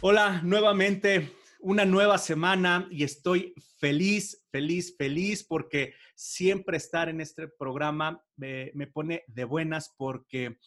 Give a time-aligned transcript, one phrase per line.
[0.00, 7.46] Hola, nuevamente una nueva semana y estoy feliz, feliz, feliz porque siempre estar en este
[7.46, 10.58] programa me, pone de buenas porque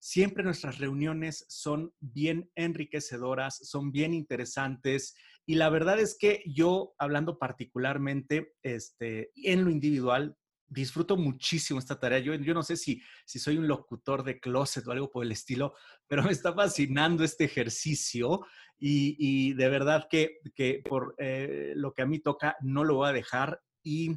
[0.00, 5.14] siempre nuestras reuniones son bien enriquecedoras, son bien interesantes
[5.46, 10.36] y la verdad es que yo, hablando particularmente este, en lo individual,
[10.72, 12.18] disfruto muchísimo esta tarea.
[12.18, 15.32] Yo, yo no sé si, si soy un locutor de closet o algo por el
[15.32, 15.74] estilo,
[16.08, 18.44] pero me está fascinando este ejercicio
[18.84, 20.40] y, de verdad que,
[20.88, 24.16] por eh, lo que a mí toca no lo voy a dejar y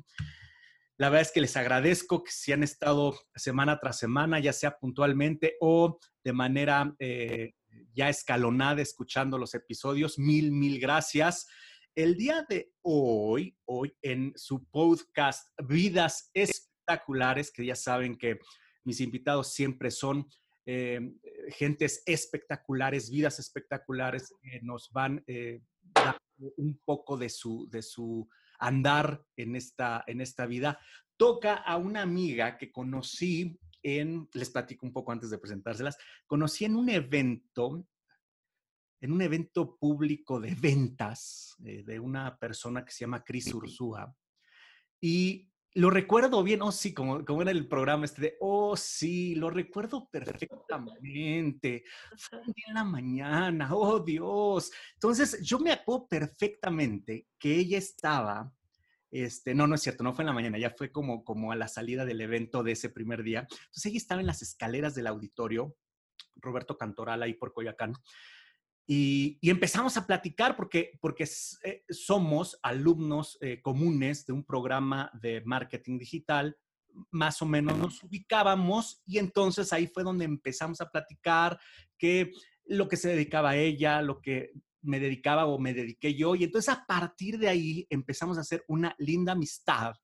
[0.98, 4.78] la verdad es que les agradezco que si han estado semana tras semana, ya sea
[4.78, 7.54] puntualmente o de manera eh,
[7.94, 10.20] ya escalonada escuchando los episodios.
[10.20, 11.48] Mil, mil gracias.
[11.96, 18.40] El día de hoy, hoy en su podcast Vidas Espectaculares, que ya saben que
[18.84, 20.28] mis invitados siempre son
[20.66, 21.00] eh,
[21.50, 25.62] gentes espectaculares, vidas espectaculares, que nos van eh,
[26.58, 28.28] un poco de su, de su
[28.60, 30.80] andar en esta, en esta vida.
[31.18, 36.66] Toca a una amiga que conocí en, les platico un poco antes de presentárselas, conocí
[36.66, 37.88] en un evento,
[39.00, 44.14] en un evento público de ventas eh, de una persona que se llama Cris Ursúa.
[45.00, 49.36] Y lo recuerdo bien, oh sí, como, como era el programa este de, oh sí,
[49.36, 51.84] lo recuerdo perfectamente.
[52.18, 54.72] Fue un día en la mañana, oh Dios.
[54.96, 58.52] Entonces, yo me acuerdo perfectamente que ella estaba,
[59.24, 61.56] este, no, no es cierto, no fue en la mañana, ya fue como, como a
[61.56, 63.48] la salida del evento de ese primer día.
[63.50, 65.76] Entonces, ella estaba en las escaleras del auditorio,
[66.36, 67.94] Roberto Cantoral ahí por Coyacán,
[68.88, 71.28] y, empezamos a platicar porque, porque
[71.64, 76.56] eh, somos alumnos eh, comunes de un programa de marketing digital,
[77.12, 81.60] más o menos nos ubicábamos y entonces ahí fue donde empezamos a platicar
[81.98, 82.32] que
[82.66, 84.54] lo que se dedicaba a ella, lo que
[84.86, 88.64] me dedicaba o me dediqué yo y entonces a partir de ahí empezamos a hacer
[88.68, 89.96] una linda amistad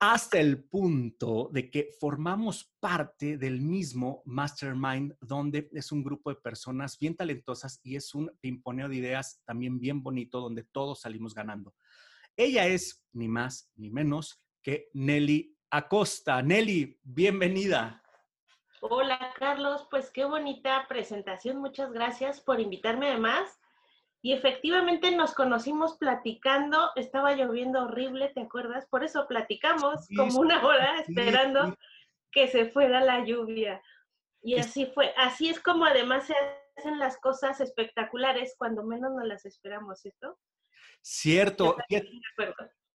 [0.00, 6.40] hasta el punto de que formamos parte del mismo mastermind, donde es un grupo de
[6.40, 11.34] personas bien talentosas y es un pimponeo de ideas también bien bonito, donde todos salimos
[11.34, 11.74] ganando.
[12.34, 16.40] Ella es ni más ni menos que Nelly Acosta.
[16.40, 18.02] Nelly, bienvenida.
[18.82, 21.58] Hola Carlos, pues qué bonita presentación.
[21.58, 23.60] Muchas gracias por invitarme además
[24.22, 28.86] y efectivamente nos conocimos platicando, estaba lloviendo horrible, ¿te acuerdas?
[28.86, 31.76] Por eso platicamos como una hora esperando
[32.30, 33.82] que se fuera la lluvia.
[34.42, 36.34] Y así fue, así es como además se
[36.76, 40.38] hacen las cosas espectaculares cuando menos nos las esperamos, ¿cierto?
[41.02, 41.76] Cierto.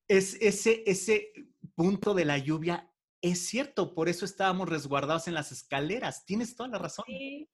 [0.07, 1.31] Es ese, ese
[1.75, 2.91] punto de la lluvia
[3.31, 6.25] es cierto, por eso estábamos resguardados en las escaleras.
[6.25, 7.05] Tienes toda la razón.
[7.07, 7.49] Sí,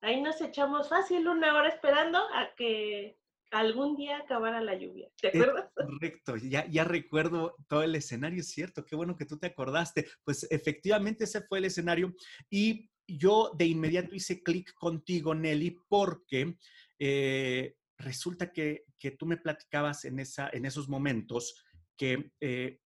[0.00, 3.18] ahí nos echamos fácil una hora esperando a que
[3.50, 5.10] algún día acabara la lluvia.
[5.20, 5.70] ¿Te acuerdas?
[5.74, 10.08] correcto, ya, ya recuerdo todo el escenario, cierto, qué bueno que tú te acordaste.
[10.24, 12.14] Pues efectivamente ese fue el escenario
[12.48, 16.56] y yo de inmediato hice clic contigo, Nelly, porque
[16.98, 18.84] eh, resulta que,
[19.18, 21.60] tú me platicabas en, esa, en esos momentos
[21.96, 22.78] que eh,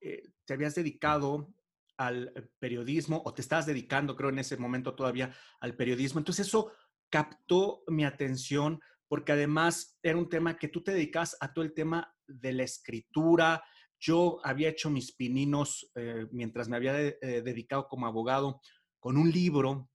[0.00, 1.50] eh, te habías dedicado
[1.96, 6.20] al periodismo o te estabas dedicando, creo, en ese momento todavía al periodismo.
[6.20, 6.72] Entonces eso
[7.08, 11.72] captó mi atención porque además era un tema que tú te dedicas a todo el
[11.72, 13.64] tema de la escritura.
[13.98, 18.60] Yo había hecho mis pininos eh, mientras me había eh, dedicado como abogado
[19.00, 19.88] con un libro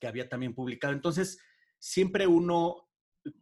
[0.00, 0.94] que había también publicado.
[0.94, 1.38] Entonces,
[1.78, 2.88] siempre uno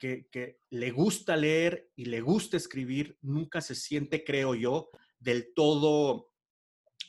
[0.01, 6.32] que, le gusta leer y le gusta escribir, nunca se siente, creo yo, del todo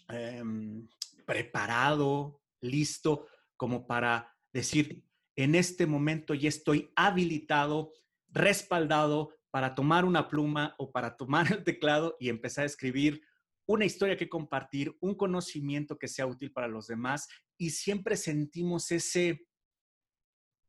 [0.09, 0.87] Em,
[1.25, 5.03] preparado, listo, como para decir,
[5.35, 7.91] en este momento ya estoy habilitado,
[8.29, 13.21] respaldado para tomar una pluma o para tomar el teclado y empezar a escribir
[13.65, 18.91] una historia que compartir, un conocimiento que sea útil para los demás y siempre sentimos
[18.91, 19.47] ese,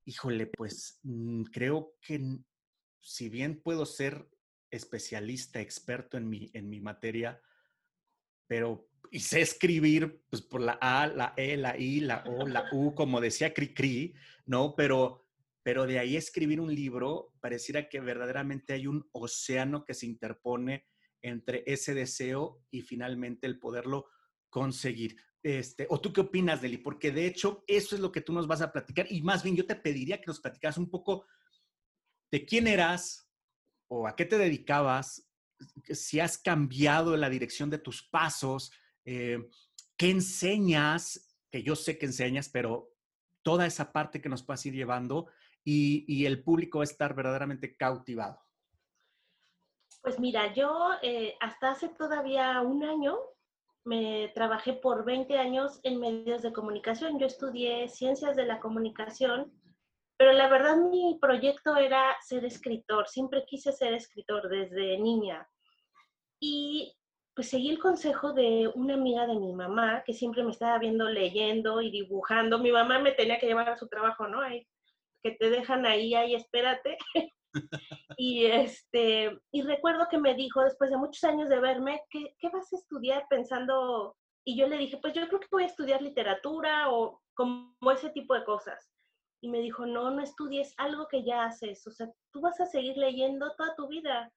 [0.04, 2.38] híjole, pues mm, creo que
[3.00, 4.28] si bien puedo ser
[4.70, 7.40] especialista, experto en mi, en mi materia,
[8.46, 12.64] pero y sé escribir pues por la A, la E, la I, la O, la
[12.72, 14.12] U, como decía Cricri,
[14.44, 14.74] ¿no?
[14.74, 15.28] Pero,
[15.62, 20.88] pero de ahí escribir un libro, pareciera que verdaderamente hay un océano que se interpone
[21.22, 24.06] entre ese deseo y finalmente el poderlo
[24.50, 25.16] conseguir.
[25.44, 26.78] Este, ¿O tú qué opinas, Deli?
[26.78, 29.54] Porque de hecho eso es lo que tú nos vas a platicar y más bien
[29.54, 31.24] yo te pediría que nos platicaras un poco
[32.32, 33.30] de quién eras
[33.86, 35.30] o a qué te dedicabas,
[35.88, 38.72] si has cambiado la dirección de tus pasos,
[39.04, 39.38] eh,
[39.96, 42.90] qué enseñas, que yo sé que enseñas, pero
[43.42, 45.26] toda esa parte que nos a ir llevando
[45.64, 48.40] y, el público va a estar verdaderamente cautivado.
[50.02, 53.18] Pues mira, yo eh, hasta hace todavía un año
[53.84, 57.18] me trabajé por 20 años en medios de comunicación.
[57.18, 59.52] Yo estudié ciencias de la comunicación,
[60.16, 63.08] pero la verdad mi proyecto era ser escritor.
[63.08, 65.48] Siempre quise ser escritor desde niña.
[66.40, 66.94] Y
[67.34, 71.08] pues seguí el consejo de una amiga de mi mamá que siempre me estaba viendo
[71.08, 72.58] leyendo y dibujando.
[72.58, 74.40] Mi mamá me tenía que llevar a su trabajo, ¿no?
[75.22, 76.98] que te dejan ahí, ahí, espérate.
[78.18, 82.50] y este, y recuerdo que me dijo, después de muchos años de verme, ¿qué, ¿qué,
[82.50, 84.16] vas a estudiar pensando?
[84.44, 88.10] Y yo le dije, pues yo creo que voy a estudiar literatura o como ese
[88.10, 88.92] tipo de cosas.
[89.40, 92.66] Y me dijo, no, no estudies algo que ya haces, o sea, tú vas a
[92.66, 94.30] seguir leyendo toda tu vida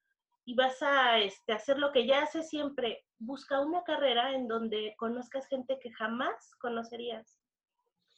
[0.47, 3.03] y vas a este, hacer lo que ya haces siempre.
[3.19, 7.37] Busca una carrera en donde conozcas gente que jamás conocerías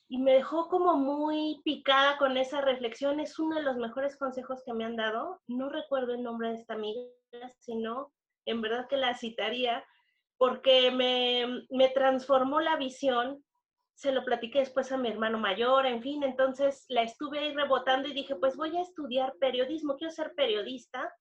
[0.07, 3.19] y me dejó como muy picada con esa reflexión.
[3.19, 5.41] Es uno de los mejores consejos que me han dado.
[5.47, 7.01] No recuerdo el nombre de esta amiga,
[7.57, 8.13] sino
[8.45, 9.83] en verdad que la citaría,
[10.37, 13.43] porque me, me transformó la visión.
[13.95, 18.07] Se lo platiqué después a mi hermano mayor, en fin, entonces la estuve ahí rebotando
[18.07, 21.11] y dije, pues voy a estudiar periodismo, quiero ser periodista,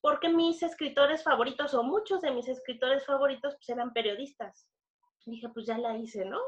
[0.00, 4.68] porque mis escritores favoritos, o muchos de mis escritores favoritos, pues eran periodistas.
[5.26, 6.40] Dije, pues ya la hice, ¿no?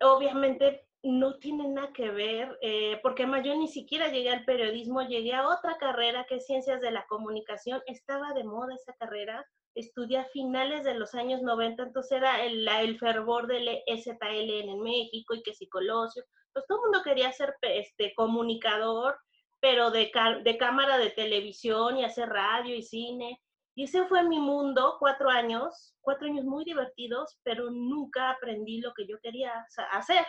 [0.00, 5.02] Obviamente no tiene nada que ver, eh, porque además yo ni siquiera llegué al periodismo,
[5.02, 9.44] llegué a otra carrera que es Ciencias de la Comunicación, estaba de moda esa carrera,
[9.74, 14.80] estudié a finales de los años 90, entonces era el, el fervor del STLN en
[14.80, 16.24] México y que psicologio,
[16.54, 19.18] pues todo el mundo quería ser este, comunicador,
[19.64, 20.12] pero de,
[20.42, 23.40] de cámara de televisión y hacer radio y cine,
[23.74, 28.92] y ese fue mi mundo, cuatro años, cuatro años muy divertidos, pero nunca aprendí lo
[28.92, 30.26] que yo quería hacer.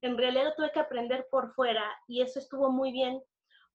[0.00, 3.20] En realidad tuve que aprender por fuera y eso estuvo muy bien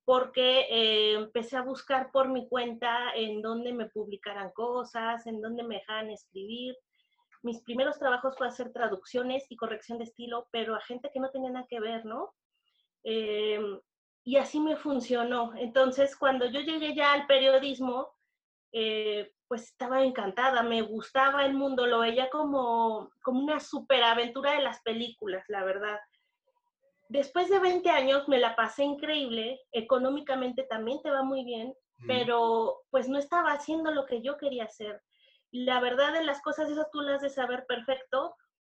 [0.06, 5.62] porque eh, empecé a buscar por mi cuenta en dónde me publicaran cosas, en dónde
[5.62, 6.76] me dejaran escribir.
[7.44, 11.30] Mis primeros trabajos fue hacer traducciones y corrección de estilo, pero a gente que no
[11.30, 12.34] tenía nada que ver, ¿no?
[13.04, 13.80] Em,
[14.24, 15.54] y así me funcionó.
[15.56, 18.10] Entonces, cuando yo llegué ya al periodismo,
[18.72, 24.62] eh, pues estaba encantada, me gustaba el mundo, lo veía como, como una superaventura de
[24.62, 26.00] las películas, la verdad.
[27.10, 31.74] Después de 20 años me la pasé increíble, económicamente también te va muy bien,
[32.06, 35.02] pero pues no estaba haciendo lo que yo quería hacer.
[35.52, 38.36] La verdad de las cosas, esas tú las de saber perfecto,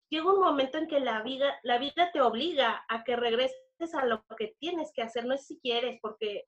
[0.08, 3.56] llega un momento en que la vida, la vida te obliga a que regreses
[3.94, 6.46] a lo que tienes que hacer, no es si quieres, porque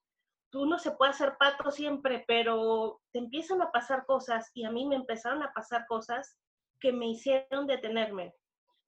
[0.49, 4.71] tú no se puede hacer pato siempre, pero te empiezan a pasar cosas y a
[4.71, 6.37] mí me empezaron a pasar cosas
[6.79, 8.33] que me hicieron detenerme.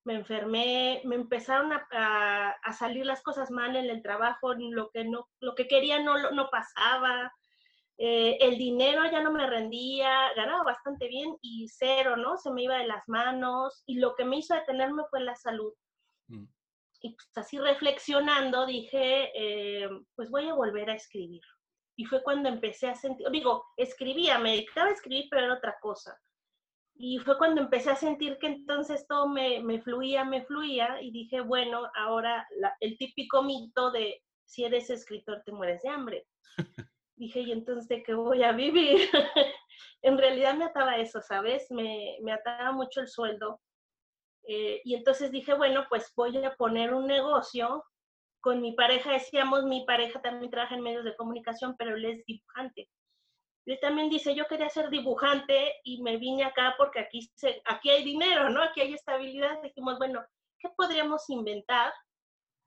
[0.05, 5.27] Me enfermé, me empezaron a, salir las cosas mal en el trabajo, lo que, no,
[5.41, 7.33] lo que quería no, no pasaba,
[7.99, 12.37] eh, el dinero ya no me rendía, ganaba bastante bien y cero, ¿no?
[12.37, 15.73] Se me iba de las manos y lo que me hizo detenerme fue la salud.
[16.27, 16.45] Mm.
[17.01, 21.41] Y pues así reflexionando dije, eh, pues voy a volver a escribir.
[21.95, 25.75] Y fue cuando empecé a sentir, digo, escribía, me dedicaba a escribir, pero era otra
[25.81, 26.17] cosa.
[26.95, 31.11] Y fue cuando empecé a sentir que entonces todo me, me fluía, me fluía, y
[31.11, 32.47] dije, bueno, ahora
[32.79, 36.27] el típico mito de si eres escritor te mueres de hambre.
[37.15, 39.09] dije, ¿y entonces de qué voy a vivir?
[40.01, 41.69] en realidad me ataba eso, ¿sabes?
[41.71, 43.59] Me, me ataba mucho el sueldo.
[44.47, 47.83] Eh, y entonces dije, bueno, pues voy a poner un negocio
[48.47, 52.25] con mi pareja decíamos, mi pareja también trabaja en medios de comunicación, pero él es
[52.25, 52.89] dibujante.
[53.65, 57.89] Él también dice, yo quería ser dibujante y me vine acá porque aquí, se, aquí
[57.89, 58.63] hay dinero, ¿no?
[58.63, 59.61] Aquí hay estabilidad.
[59.61, 60.25] Dijimos, bueno,
[60.59, 61.91] ¿qué podríamos inventar?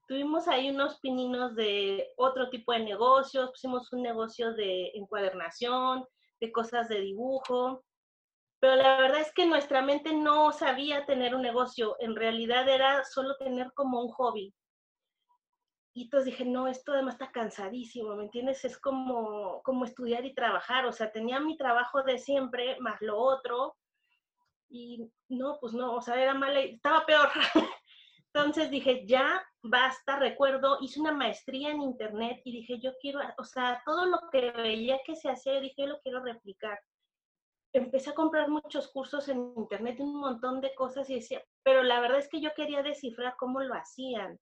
[0.06, 6.04] Tuvimos ahí unos pininos de otro tipo de negocios, pusimos un negocio de encuadernación,
[6.40, 7.82] de cosas de dibujo,
[8.60, 13.04] pero la verdad es que nuestra mente no sabía tener un negocio, en realidad era
[13.04, 14.54] solo tener como un hobby.
[15.94, 18.64] Y entonces dije, no, esto además está cansadísimo, ¿me entiendes?
[18.64, 23.18] Es como, como estudiar y trabajar, o sea, tenía mi trabajo de siempre, más lo
[23.18, 23.76] otro,
[24.68, 27.28] y no, pues no, o sea, era mala, estaba peor.
[28.32, 33.44] Entonces dije, ya basta, recuerdo, hice una maestría en internet y dije, yo quiero, o
[33.44, 36.78] sea, todo lo que veía que se hacía, dije, yo lo quiero replicar.
[37.72, 42.00] Empecé a comprar muchos cursos en internet, un montón de cosas y decía, pero la
[42.00, 44.38] verdad es que yo quería descifrar cómo lo hacían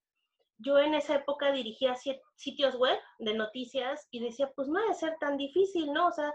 [0.59, 1.95] yo en esa época dirigía
[2.35, 6.09] sitios web de noticias y decía, pues no debe ser tan difícil, ¿no?
[6.09, 6.33] O sea,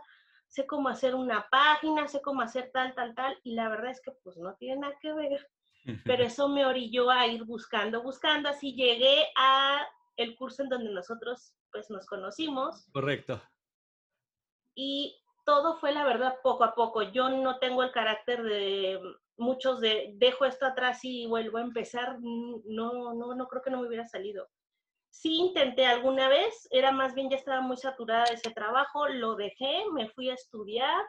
[0.47, 4.01] sé cómo hacer una página, sé cómo hacer tal, tal, tal, y la verdad es
[4.01, 5.49] que pues no tiene nada que ver.
[6.05, 9.85] Pero eso me orilló a ir buscando, buscando, así llegué a
[10.15, 12.87] el curso en donde nosotros pues nos conocimos.
[12.93, 13.41] Correcto.
[14.75, 17.01] Y todo fue la verdad poco a poco.
[17.01, 18.99] Yo no tengo el carácter de
[19.37, 22.17] muchos de dejo esto atrás y vuelvo a empezar.
[22.21, 24.49] No, no, no creo que no me hubiera salido.
[25.09, 29.35] Sí intenté alguna vez, era más bien ya estaba muy saturada de ese trabajo, lo
[29.35, 31.05] dejé, me fui a estudiar,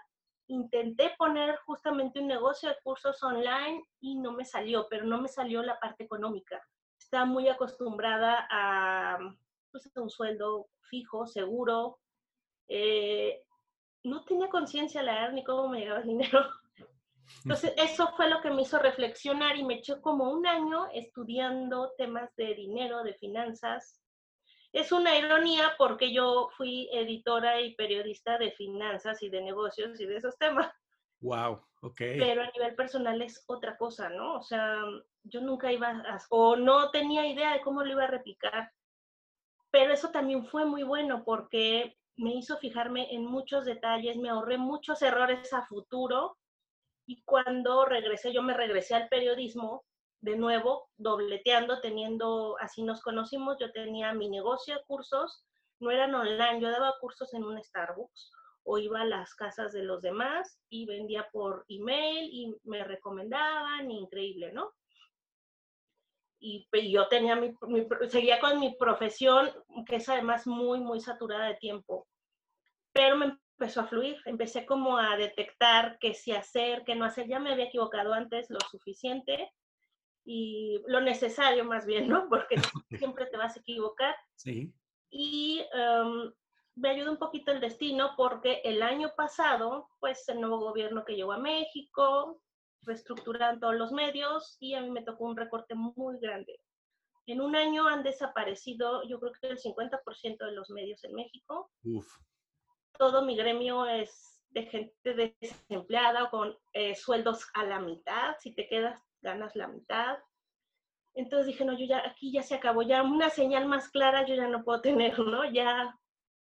[0.47, 5.29] intenté poner justamente un negocio de cursos online y no me salió, pero no me
[5.29, 6.62] salió la parte económica.
[6.99, 9.19] Estaba muy acostumbrada a,
[9.71, 11.99] pues, un sueldo fijo, seguro.
[12.69, 13.43] Eh,
[14.04, 16.40] no tenía conciencia la verdad ni cómo me llegaba el dinero.
[17.44, 21.92] Entonces, eso fue lo que me hizo reflexionar y me echó como un año estudiando
[21.96, 24.00] temas de dinero, de finanzas.
[24.73, 30.06] Es una ironía porque yo fui editora y periodista de finanzas y de negocios y
[30.06, 30.70] de esos temas.
[31.20, 31.96] Wow, ok.
[31.96, 34.34] Pero a nivel personal es otra cosa, ¿no?
[34.34, 34.82] O sea,
[35.23, 38.70] yo nunca iba a, o no tenía idea de cómo lo iba a replicar.
[39.70, 44.59] Pero eso también fue muy bueno porque me hizo fijarme en muchos detalles, me ahorré
[44.59, 46.37] muchos errores a futuro
[47.06, 49.85] y cuando regresé, yo me regresé al periodismo,
[50.21, 55.44] de nuevo, dobleteando, teniendo, así nos conocimos, yo tenía mi negocio cursos,
[55.80, 58.30] no eran online, yo daba cursos en un Starbucks
[58.62, 63.90] o iba a las casas de los demás y vendía por email y me recomendaban,
[63.90, 64.73] increíble, ¿no?
[66.47, 67.55] Y, yo tenía mi,
[68.11, 69.51] seguía con mi profesión,
[69.87, 72.07] que es además muy, muy saturada de tiempo.
[72.93, 77.29] Pero me empezó a fluir, empecé como a detectar qué sí hacer, qué no hacer.
[77.29, 79.51] Ya me había equivocado antes lo suficiente
[80.23, 82.29] y lo necesario más bien, ¿no?
[82.29, 82.57] Porque
[82.91, 84.15] siempre te vas a equivocar.
[84.35, 84.71] Sí.
[85.09, 86.31] Y em,
[86.75, 91.17] me ayudó un poquito el destino porque el año pasado, pues el nuevo gobierno que
[91.17, 92.39] llegó a México,
[92.87, 96.61] reestructuran todos los medios y a mí me tocó un recorte muy grande.
[97.26, 101.71] En un año han desaparecido, yo creo que el 50% de los medios en México.
[101.85, 102.07] Uf
[102.99, 108.37] todo mi gremio es de gente desempleada con eh, sueldos a la mitad.
[108.38, 110.19] Si te quedas, ganas la mitad.
[111.14, 114.35] Entonces dije, no, yo ya, aquí ya se acabó, ya una señal más clara yo
[114.35, 115.45] ya no puedo tener, ¿no?
[115.50, 115.97] Ya,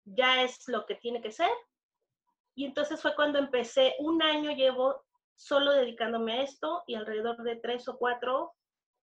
[0.05, 1.51] ya es lo que tiene que ser.
[2.55, 5.03] Y entonces fue cuando empecé, un año llevo
[5.37, 8.53] solo dedicándome a esto y alrededor de tres o cuatro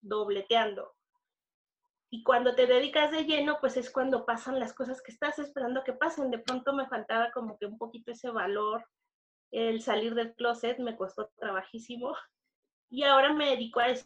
[0.01, 0.93] dobleteando.
[2.11, 5.83] Y cuando te dedicas de lleno, pues es cuando pasan las cosas que estás esperando
[5.83, 6.31] que pasen.
[6.31, 8.83] De pronto me faltaba como que un poquito ese valor.
[9.51, 12.15] El salir del closet me costó trabajísimo.
[12.89, 14.05] Y ahora me dedico a eso.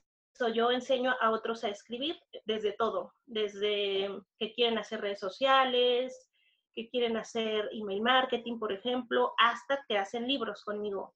[0.54, 6.28] Yo enseño a otros a escribir desde todo, desde que quieren hacer redes sociales,
[6.74, 11.14] que quieren hacer email marketing, por ejemplo, hasta que hacen libros conmigo.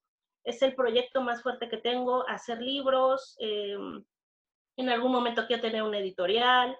[0.47, 3.35] Es el proyecto más fuerte que tengo, hacer libros.
[3.39, 3.75] Eh,
[4.77, 6.77] en algún momento quiero tener una editorial,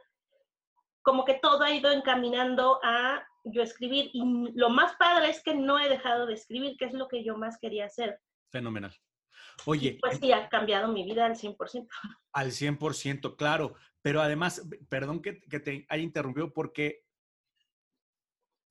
[1.01, 5.55] como que todo ha ido encaminando a yo escribir y lo más padre es que
[5.55, 8.19] no he dejado de escribir, que es lo que yo más quería hacer.
[8.51, 8.95] Fenomenal.
[9.65, 9.97] Oye.
[10.01, 11.87] Pues sí, ha cambiado mi vida al 100%.
[12.33, 13.75] Al 100%, claro.
[14.01, 17.03] Pero además, perdón que, que te haya interrumpido porque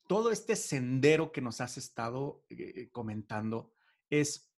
[0.06, 3.72] todo este sendero que nos has estado eh, comentando
[4.08, 4.52] es,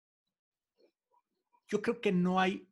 [1.69, 2.67] yo creo que no hay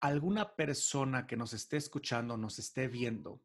[0.00, 3.42] alguna persona que nos esté escuchando, nos esté viendo,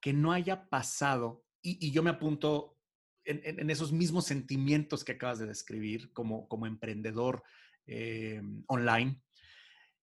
[0.00, 2.76] que no haya pasado, y, yo me apunto
[3.24, 7.42] en, esos mismos sentimientos que acabas de describir como, emprendedor
[7.86, 9.22] eh, online,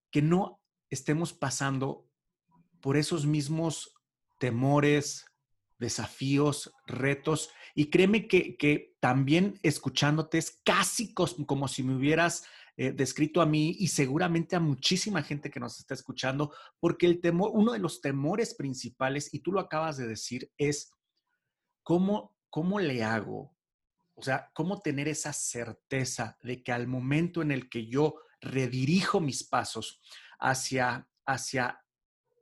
[0.10, 2.10] que no estemos pasando
[2.82, 3.94] por esos mismos
[4.40, 5.26] temores,
[5.78, 7.52] desafíos, retos.
[7.76, 12.46] Y créeme que también escuchándote es casi como si me hubieras
[12.82, 17.20] eh, descrito a mí y seguramente a muchísima gente que nos está escuchando, porque el
[17.20, 20.90] temor, uno de los temores principales, y tú lo acabas de decir, es
[21.84, 23.54] cómo, cómo le hago,
[24.16, 29.20] o sea, cómo tener esa certeza de que al momento en el que yo redirijo
[29.20, 30.00] mis pasos
[30.40, 31.84] hacia, hacia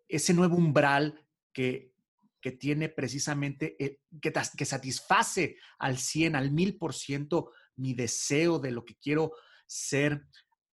[0.08, 1.96] ese nuevo umbral que,
[2.40, 8.86] que tiene precisamente, eh, que, que satisface al 100, al 1000% mi deseo de lo
[8.86, 9.32] que quiero
[9.68, 10.26] ser,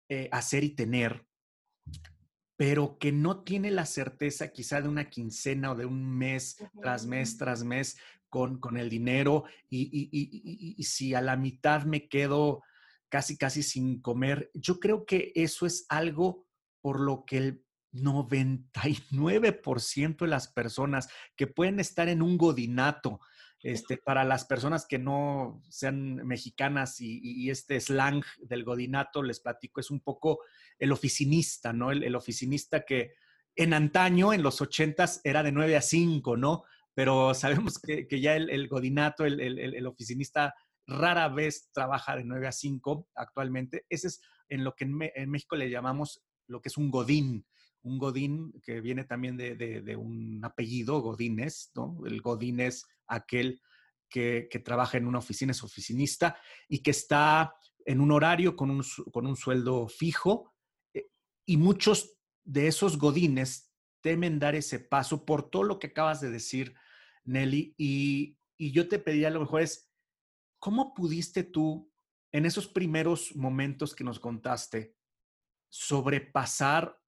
[0.09, 1.27] eh, hacer y tener,
[2.57, 7.07] pero que no tiene la certeza quizá de una quincena o de un mes tras
[7.07, 7.97] mes tras mes
[8.29, 12.63] con, con el dinero y, y, si a la mitad me quedo
[13.11, 16.47] casi, casi sin comer, yo creo que eso es algo
[16.81, 23.21] por lo que el 99% de las personas que pueden estar en un godinato
[23.63, 29.81] Este, para las personas que no sean mexicanas y, este slang del godinato, les platico,
[29.81, 30.41] es un poco
[30.81, 31.93] el oficinista, ¿no?
[31.93, 33.15] El, oficinista que
[33.55, 36.65] en antaño, en los ochentas, era de 9 a 5, ¿no?
[36.93, 40.55] Pero sabemos que, ya el, godinato, el, oficinista,
[40.85, 43.87] rara vez trabaja de 9 a 5 actualmente.
[43.89, 47.47] Ese es en lo que en, México le llamamos lo que es un godín.
[47.83, 51.99] Un godín que viene también de, un apellido, Godínez, ¿no?
[52.07, 53.61] El godín es aquel
[54.09, 56.37] que, trabaja en una oficina, es oficinista
[56.69, 60.55] y que está en un horario con un, con un sueldo fijo.
[60.95, 61.09] Eh,
[61.47, 66.31] y muchos de esos godines temen dar ese paso por todo lo que acabas de
[66.31, 66.75] decir,
[67.25, 67.75] Nelly.
[67.79, 69.91] Y, y yo te pedía a lo mejor es,
[70.59, 71.91] ¿cómo pudiste tú,
[72.33, 74.97] en esos primeros momentos que nos contaste,
[75.69, 76.99] sobrepasar,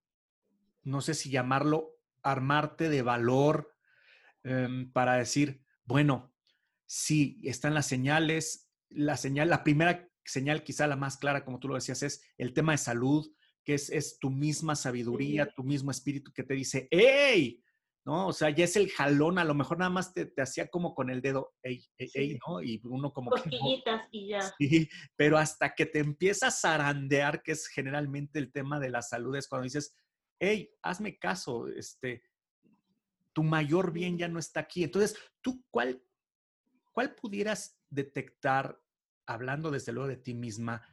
[0.85, 3.75] no sé si llamarlo, armarte de valor
[4.43, 6.35] em, para decir, bueno,
[6.87, 8.71] sí, están las señales.
[8.89, 12.53] La señal, la primera señal, quizá la más clara, como tú lo decías, es el
[12.53, 13.27] tema de salud,
[13.65, 17.61] que es, tu misma sabiduría, tu mismo espíritu que te dice, ¡Ey!
[18.07, 18.27] ¿No?
[18.29, 21.09] O sea, ya es el jalón, a lo mejor nada más te, hacía como con
[21.09, 21.83] el dedo, ¡Ey!
[21.97, 22.39] ¡Ey!
[22.47, 22.63] ¿no?
[22.63, 23.51] Y uno como que.
[24.11, 24.43] y ya.
[24.59, 29.01] Sí, pero hasta que te empiezas a zarandear, que es generalmente el tema de la
[29.01, 29.97] salud, es cuando dices,
[30.39, 30.75] ¡Ey!
[30.83, 32.23] Hazme caso, este,
[33.33, 34.85] tu mayor bien ya no está aquí.
[34.85, 36.03] Entonces, ¿tú cuál
[36.95, 38.81] ¿cuál pudieras detectar,
[39.27, 40.89] hablando desde luego de ti misma,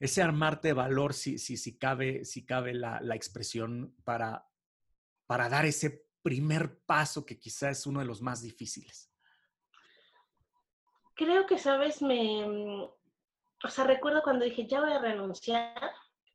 [0.00, 4.48] ese armarte de valor, si, si, si cabe, si cabe la, expresión, para,
[5.26, 9.12] para dar ese primer paso que quizá es uno de los más difíciles?
[11.14, 15.92] Creo que, sabes, me, o sea, recuerdo cuando dije, ya voy a renunciar,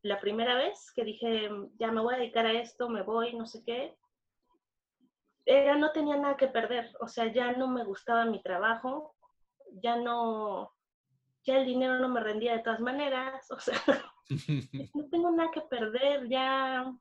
[0.07, 3.45] la primera vez que dije, ya me voy a dedicar a esto, me voy, no
[3.45, 3.97] sé qué,
[5.45, 9.15] era, no tenía nada que perder, o sea, ya no me gustaba mi trabajo,
[9.81, 10.73] ya no,
[11.43, 13.81] ya el dinero no me rendía de todas maneras, o sea,
[14.93, 16.91] no tengo nada que perder, ya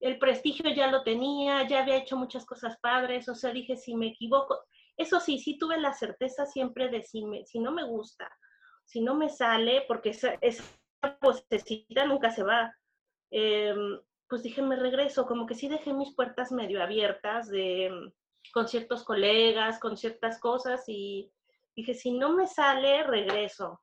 [0.00, 3.94] el prestigio ya lo tenía, ya había hecho muchas cosas padres, o sea, dije, si
[3.94, 4.58] me equivoco,
[4.96, 8.30] eso sí, sí tuve la certeza siempre de si, me, si no me gusta,
[8.84, 10.64] si no me sale, porque esa, esa
[12.06, 12.74] nunca se va.
[13.30, 13.74] Eh,
[14.28, 18.68] pues dije, me regreso, como que sí dejé mis puertas medio abiertas de, mm, con
[18.68, 21.32] ciertos colegas, con ciertas cosas y
[21.74, 23.80] dije, si no me sale, regreso.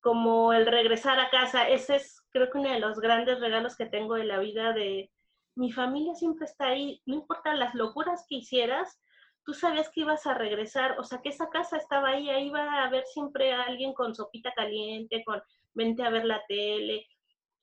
[0.00, 3.86] Como el regresar a casa, ese es creo que uno de los grandes regalos que
[3.86, 5.10] tengo de la vida de
[5.56, 9.00] mi familia siempre está ahí, no importa las locuras que hicieras,
[9.44, 12.62] tú sabías que ibas a regresar, o sea, que esa casa estaba ahí, ahí iba
[12.62, 15.42] a haber siempre alguien con sopita caliente, con
[15.74, 17.06] vente a ver la tele,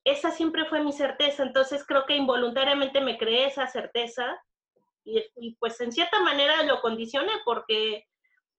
[0.06, 4.40] esa siempre fue mi certeza, entonces creo que involuntariamente me creé esa certeza
[5.04, 8.06] y, pues en cierta manera lo condicioné porque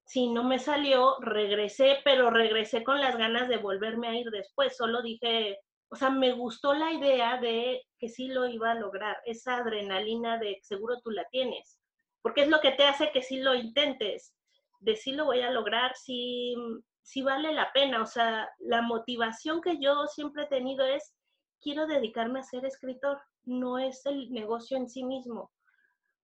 [0.04, 4.76] si no me salió, regresé, pero regresé con las ganas de volverme a ir después,
[4.76, 9.16] solo dije, o sea, me gustó la idea de que sí lo iba a lograr,
[9.24, 11.80] esa adrenalina de seguro tú la tienes,
[12.22, 14.36] porque es lo que te hace que sí lo intentes,
[14.80, 16.54] de sí lo voy a lograr, sí,
[17.06, 21.14] sí vale la pena, o sea, la motivación que yo siempre he tenido es
[21.60, 25.52] quiero dedicarme a ser escritor, no es el negocio en sí mismo.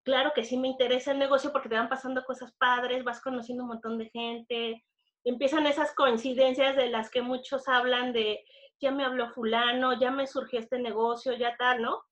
[0.02, 3.62] Claro que sí me interesa el negocio porque te van pasando cosas padres, vas conociendo
[3.62, 4.84] un montón de gente,
[5.22, 8.44] empiezan esas coincidencias de las que muchos hablan de,
[8.80, 12.02] ya me habló fulano, ya me surgió este negocio, ya tal, ¿no?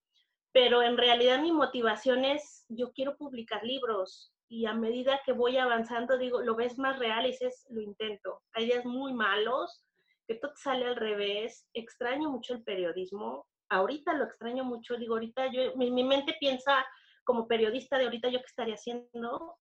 [0.52, 5.58] Pero en realidad mi motivación es, yo quiero publicar libros y a medida que voy
[5.58, 8.42] avanzando, digo, lo ves más real y dices, lo intento.
[8.52, 9.84] Hay días muy malos,
[10.26, 15.52] que todo sale al revés, extraño mucho el periodismo, ahorita lo extraño mucho, digo, ahorita
[15.52, 16.84] yo, mi, mente piensa
[17.22, 19.56] como periodista de ahorita yo qué estaría haciendo,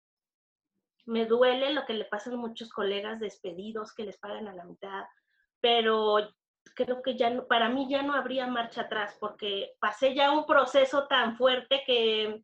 [1.07, 4.65] me duele lo que le pasa a muchos colegas despedidos que les pagan a la
[4.65, 5.03] mitad,
[5.61, 6.29] pero
[6.75, 10.45] creo que ya no, para mí ya no habría marcha atrás porque pasé ya un
[10.45, 12.43] proceso tan fuerte que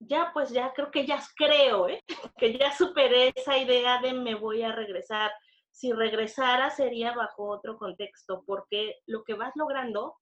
[0.00, 2.02] ya pues ya creo que ya creo, ¿eh?
[2.38, 5.30] que ya superé esa idea de me voy a regresar
[5.78, 10.16] si regresara sería bajo otro contexto, porque lo que vas logrando,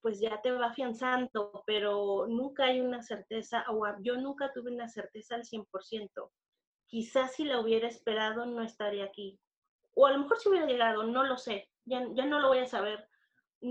[0.00, 4.88] pues ya te va afianzando, pero nunca hay una certeza, o yo nunca tuve una
[4.88, 6.30] certeza al 100%.
[6.86, 9.38] Quizás si la hubiera esperado no estaría aquí.
[9.94, 12.58] O a lo mejor si hubiera llegado, no lo sé, ya, ya no lo voy
[12.58, 13.06] a saber.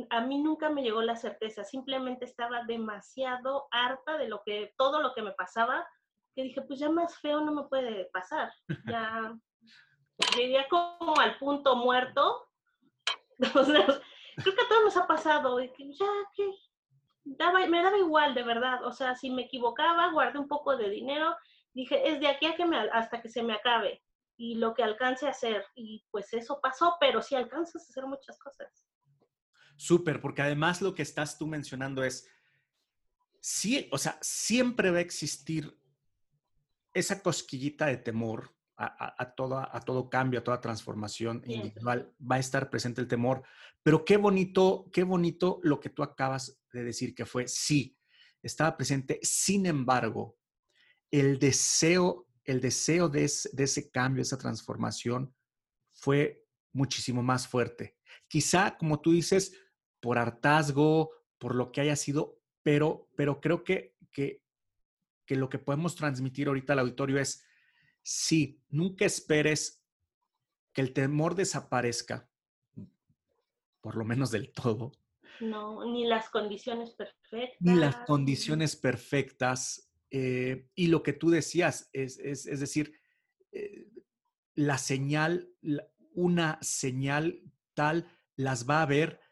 [0.09, 5.01] A mí nunca me llegó la certeza, simplemente estaba demasiado harta de lo que, todo
[5.01, 5.87] lo que me pasaba,
[6.35, 8.51] que dije, pues ya más feo no me puede pasar.
[8.95, 9.33] Ya,
[10.37, 12.47] llegué como al punto muerto.
[13.37, 16.51] creo que a todos nos ha pasado, ya que
[17.25, 18.83] me daba igual, de verdad.
[18.85, 21.35] O sea, si me equivocaba, guardé un poco de dinero,
[21.73, 24.01] dije, es de aquí a que me, hasta que se me acabe
[24.37, 25.65] y lo que alcance a hacer.
[25.75, 28.87] Y pues eso pasó, pero sí alcanzas a hacer muchas cosas.
[29.83, 32.25] Súper, porque además lo que estás tú mencionando es,
[33.41, 35.77] sí, o sea, siempre va a existir
[36.93, 42.39] esa cosquillita de temor a, todo, a todo cambio, a toda transformación individual, va a
[42.39, 43.43] estar presente el temor.
[43.83, 47.97] Pero qué bonito, qué bonito lo que tú acabas de decir, que fue sí,
[48.41, 49.19] estaba presente.
[49.21, 50.37] Sin embargo,
[51.11, 55.35] el deseo, el deseo de ese, de ese cambio, esa transformación,
[55.91, 57.97] fue muchísimo más fuerte.
[58.29, 59.53] Quizá, como tú dices,
[60.03, 64.43] por hartazgo, por lo que haya sido, pero, pero creo que, que,
[65.25, 67.45] que lo que podemos transmitir ahorita al auditorio es,
[68.01, 69.81] sí, nunca esperes
[70.73, 72.29] que el temor desaparezca,
[73.79, 74.91] por lo menos del todo.
[75.39, 77.57] No, ni las condiciones perfectas.
[77.61, 79.89] Ni las condiciones perfectas.
[80.11, 82.93] Eh, y lo que tú decías, es, es, es decir,
[83.53, 83.87] eh,
[84.55, 85.49] la señal,
[86.13, 87.41] una señal
[87.73, 89.22] tal, las va a ver,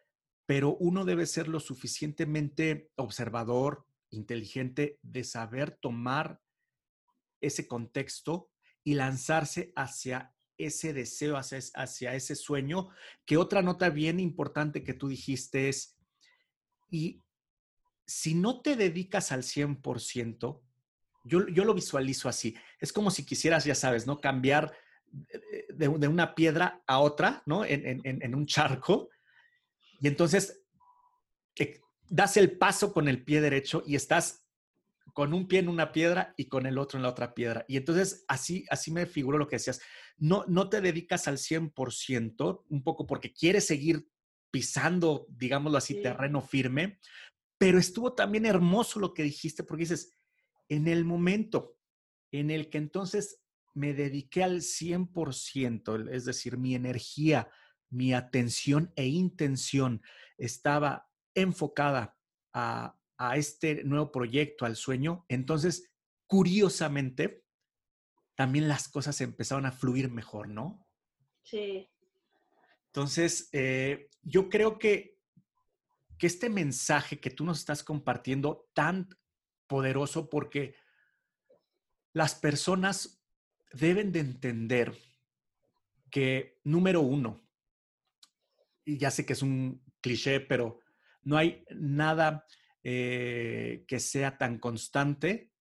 [0.52, 6.42] pero uno debe ser lo suficientemente observador, inteligente, de saber tomar
[7.40, 8.50] ese contexto
[8.84, 12.90] y lanzarse hacia ese deseo, hacia, ese sueño.
[13.26, 15.98] Que otra nota bien importante que tú dijiste es,
[16.90, 17.24] y
[18.06, 20.62] si no te dedicas al 100%,
[21.24, 24.20] yo, yo lo visualizo así, es como si quisieras, ya sabes, ¿no?
[24.20, 24.74] Cambiar
[25.14, 27.64] de, de una piedra a otra, ¿no?
[27.64, 29.08] En un charco.
[30.02, 30.66] Y entonces
[31.58, 34.48] eh, das el paso con el pie derecho y estás
[35.14, 37.66] con un pie en una piedra y con el otro en la otra piedra.
[37.68, 39.82] Y entonces así, así me figuró lo que decías.
[40.18, 44.08] No, no te dedicas al 100%, un poco porque quieres seguir
[44.50, 47.00] pisando, digámoslo así, terreno firme,
[47.58, 50.18] pero estuvo también hermoso lo que dijiste porque dices,
[50.68, 51.78] en el momento
[52.32, 53.42] en el que entonces
[53.74, 57.50] me dediqué al 100%, es decir, mi energía,
[57.92, 60.02] mi atención e intención
[60.38, 62.18] estaba enfocada
[62.54, 65.92] a, a este nuevo proyecto, al sueño, entonces,
[66.26, 67.44] curiosamente,
[68.36, 70.88] también las cosas empezaron a fluir mejor, ¿no?
[71.44, 71.88] Sí.
[72.88, 75.20] Entonces, eh, yo creo que,
[76.18, 79.10] que este mensaje que tú nos estás compartiendo tan
[79.68, 80.76] poderoso porque
[82.14, 83.24] las personas
[83.72, 84.98] deben de entender
[86.10, 87.42] que, número uno,
[88.86, 90.80] y ya sé que es un cliché, pero
[91.24, 92.46] no hay nada
[92.84, 95.52] eh, que sea tan constante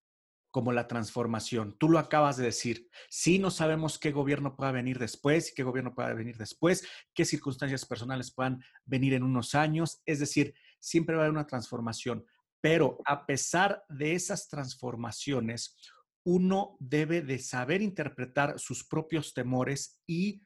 [0.50, 1.76] como la transformación.
[1.78, 2.88] Tú lo acabas de decir.
[3.08, 7.86] Sí, no sabemos qué gobierno pueda venir después qué gobierno pueda venir después, qué circunstancias
[7.86, 10.02] personales puedan venir en unos años.
[10.06, 12.24] Es decir, siempre va a haber una transformación.
[12.60, 15.76] Pero a pesar de esas transformaciones,
[16.24, 20.42] uno debe de saber interpretar sus propios temores y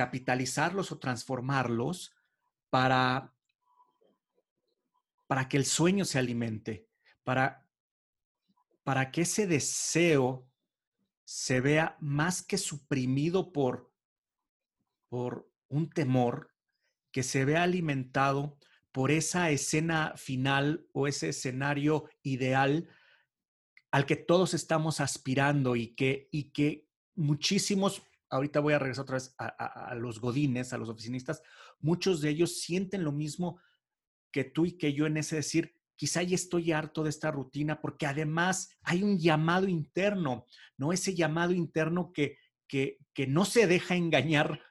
[0.00, 2.14] capitalizarlos o transformarlos
[2.70, 3.34] para
[5.30, 6.88] para que el sueño se alimente,
[7.22, 7.64] para,
[8.82, 10.50] para que ese deseo
[11.24, 13.92] se vea más que suprimido por,
[15.08, 16.52] por un temor,
[17.12, 18.58] que se vea alimentado
[18.90, 22.88] por esa escena final o ese escenario ideal
[23.92, 29.16] al que todos estamos aspirando y que, y que muchísimos, ahorita voy a regresar otra
[29.16, 31.42] vez a, los godines, a los oficinistas,
[31.80, 33.60] muchos de ellos sienten lo mismo
[34.32, 37.80] que tú y que yo en ese decir, quizá ya estoy harto de esta rutina
[37.80, 40.92] porque además hay un llamado interno, ¿no?
[40.92, 42.38] Ese llamado interno que,
[42.68, 44.62] que, que no se deja engañar,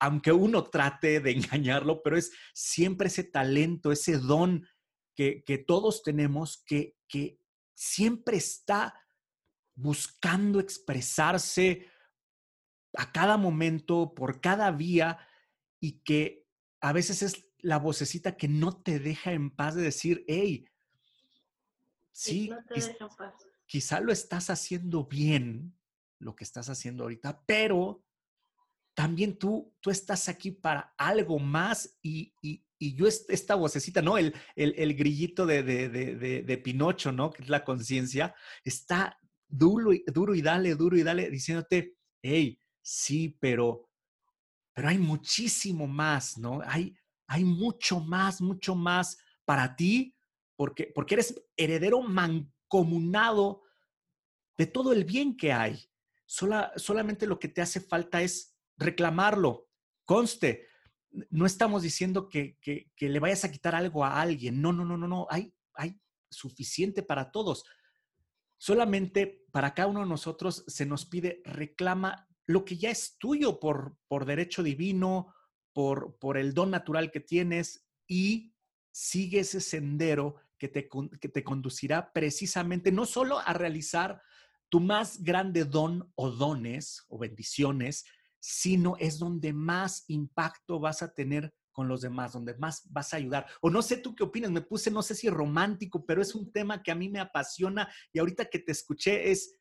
[0.00, 4.66] aunque uno trate de engañarlo, pero es siempre ese talento, ese don
[5.14, 7.38] que, que todos tenemos que, que
[7.74, 8.94] siempre está
[9.74, 11.86] buscando expresarse
[12.98, 15.20] a cada momento, por cada vía,
[15.78, 16.44] y que
[16.80, 20.66] a veces es la vocecita que no te deja en paz de decir, hey,
[22.10, 22.50] sí,
[23.66, 25.78] quizá lo estás haciendo bien,
[26.18, 28.04] lo que estás haciendo ahorita, pero
[28.94, 34.18] también tú, tú estás aquí para algo más y, y, y yo esta vocecita, ¿no?
[34.18, 37.30] El, el, el grillito de, de, de, de, Pinocho, ¿no?
[37.30, 38.34] Que es la conciencia,
[38.64, 43.90] está duro y, duro y dale, duro y dale, diciéndote, hey, sí, pero,
[44.72, 46.62] pero hay muchísimo más, ¿no?
[46.64, 46.96] Hay,
[47.26, 50.16] hay mucho más, mucho más para ti,
[50.56, 53.62] porque, porque eres heredero mancomunado
[54.56, 55.90] de todo el bien que hay.
[56.24, 59.68] Sola, solamente lo que te hace falta es reclamarlo.
[60.06, 60.66] Conste,
[61.28, 64.62] no estamos diciendo que, que, que, le vayas a quitar algo a alguien.
[64.62, 65.26] No, no, no, no, no.
[65.28, 67.64] Hay, hay suficiente para todos.
[68.56, 73.60] solamente para cada uno de nosotros se nos pide reclama lo que ya es tuyo
[73.60, 75.34] por, por derecho divino,
[75.74, 78.54] por, por el don natural que tienes y
[78.90, 80.88] sigue ese sendero que te,
[81.20, 84.22] que te conducirá precisamente no solo a realizar
[84.70, 88.06] tu más grande don o dones o bendiciones,
[88.40, 93.18] sino es donde más impacto vas a tener con los demás, donde más vas a
[93.18, 93.46] ayudar.
[93.60, 96.50] O no sé tú qué opinas, me puse, no sé si romántico, pero es un
[96.50, 99.57] tema que a mí me apasiona y ahorita que te escuché es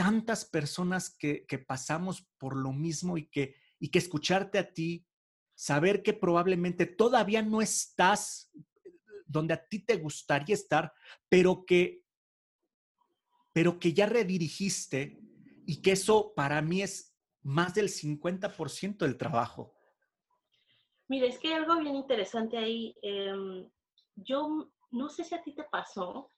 [0.00, 5.06] tantas personas que, pasamos por lo mismo y que, y que escucharte a ti,
[5.54, 8.50] saber que probablemente todavía no estás
[9.26, 10.90] donde a ti te gustaría estar,
[11.28, 12.02] pero que,
[13.52, 15.20] pero que ya redirigiste
[15.66, 19.74] y que eso para mí es más del 50% del trabajo.
[21.08, 22.96] Mira, es que hay algo bien interesante ahí.
[23.02, 23.68] Em,
[24.16, 26.32] yo no sé si a ti te pasó,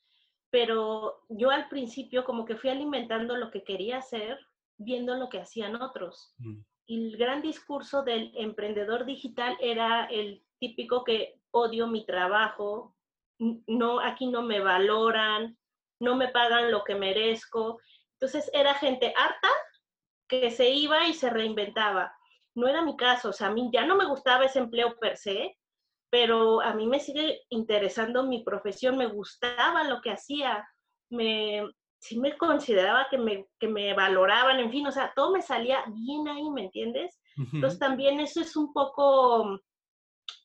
[0.53, 4.39] pero yo al principio como que fui alimentando lo que quería hacer
[4.77, 6.35] viendo lo que hacían otros.
[6.39, 6.61] Mm.
[6.87, 12.95] Y el gran discurso del emprendedor digital era el típico que odio mi trabajo,
[13.39, 15.59] no, aquí no me valoran,
[15.99, 17.81] no me pagan lo que merezco.
[18.13, 19.49] Entonces era gente harta
[20.29, 22.15] que se iba y se reinventaba
[22.55, 25.17] no era mi caso, o sea, a mí ya no me gustaba ese empleo per
[25.17, 25.57] se,
[26.13, 30.63] pero a mí me sigue interesando mi profesión, me gustaba lo que hacía,
[31.09, 31.67] me,
[31.99, 35.83] sí me consideraba que me, que me valoraban, en fin, o sea, todo me salía
[35.89, 37.19] bien ahí, ¿me entiendes?
[37.55, 39.59] Entonces también eso es un poco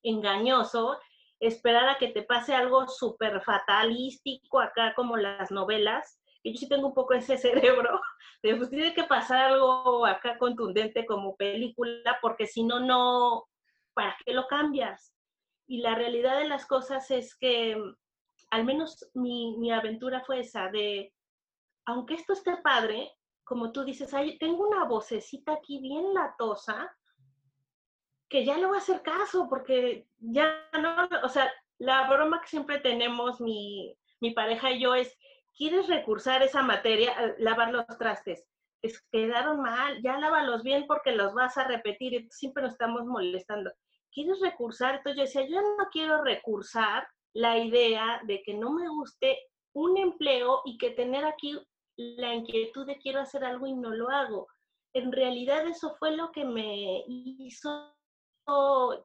[0.04, 0.98] engañoso,
[1.42, 6.88] esperar a que te pase algo súper fatalístico acá como las novelas, yo sí tengo
[6.88, 7.38] un poco ese
[7.84, 8.00] cerebro,
[8.42, 13.44] de pues tiene que pasar algo acá contundente como película, porque si no, no,
[13.94, 15.12] ¿para qué lo cambias?
[15.68, 17.96] Y la realidad de las cosas es que, mm,
[18.52, 21.14] al menos mi, mi aventura fue esa, de,
[21.86, 23.12] aunque esto esté padre,
[23.44, 26.94] como tú dices, tengo una vocecita aquí bien latosa,
[28.30, 32.48] que ya le voy a hacer caso, porque ya no, o sea, la broma que
[32.48, 35.18] siempre tenemos mi, mi pareja y yo es,
[35.56, 38.46] quieres recursar esa materia, lavar los trastes,
[38.82, 43.06] es, quedaron mal, ya lávalos bien porque los vas a repetir y siempre nos estamos
[43.06, 43.72] molestando.
[44.18, 44.96] ¿Quieres recursar?
[44.96, 49.38] Entonces yo decía, yo no quiero recursar la idea de que no me guste
[49.74, 51.56] un empleo y que tener aquí
[51.98, 54.48] la inquietud de quiero hacer algo y no lo hago.
[54.94, 57.94] En realidad eso fue lo que me hizo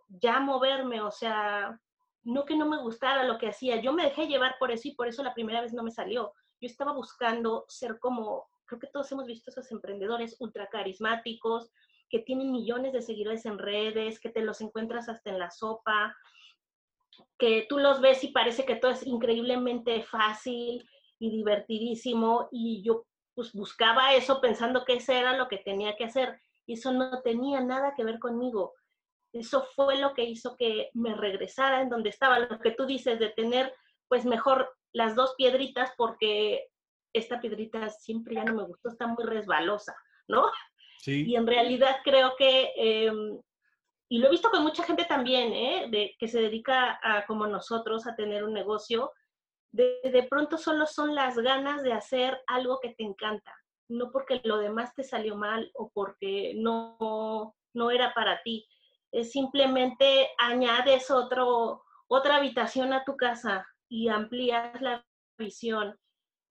[0.08, 1.78] ya moverme, o sea,
[2.22, 4.94] no que no me gustara lo que hacía, yo me dejé llevar por eso y
[4.94, 8.86] por eso la primera vez no me salió yo estaba buscando ser como, creo que
[8.86, 11.72] todos hemos visto esos emprendedores ultra carismáticos,
[12.12, 16.14] que tienen millones de seguidores en redes, que te los encuentras hasta en la sopa,
[17.38, 20.86] que tú los ves y parece que todo es increíblemente fácil
[21.18, 26.04] y divertidísimo y yo pues buscaba eso pensando que ese era lo que tenía que
[26.04, 28.74] hacer y eso no tenía nada que ver conmigo.
[29.32, 33.18] Eso fue lo que hizo que me regresara en donde estaba, lo que tú dices
[33.18, 33.74] de tener
[34.08, 36.68] pues mejor las dos piedritas porque
[37.14, 39.96] esta piedrita siempre ya no me gustó, está muy resbalosa,
[40.28, 40.50] ¿no?
[41.06, 43.40] Y en realidad creo que, em,
[44.08, 45.86] y lo he visto con mucha gente también, ¿eh?
[45.90, 49.12] De, que se dedica a, como nosotros, a tener un negocio,
[49.72, 53.54] de, de pronto solo son las ganas de hacer algo que te encanta,
[53.88, 58.66] no porque lo demás te salió mal o porque no, no era para ti.
[59.10, 65.04] Es simplemente añades otro, otra habitación a tu casa, y amplías la
[65.38, 65.98] visión.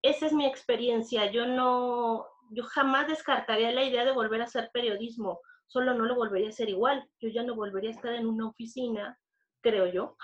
[0.03, 1.31] Esa es mi experiencia.
[1.31, 6.15] Yo no, yo jamás descartaría la idea de volver a hacer periodismo, solo no lo
[6.15, 7.09] volvería a hacer igual.
[7.19, 9.17] Yo ya no volvería a estar en una oficina,
[9.61, 10.17] creo yo,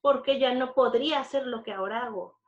[0.00, 2.38] porque ya no podría hacer lo que ahora hago.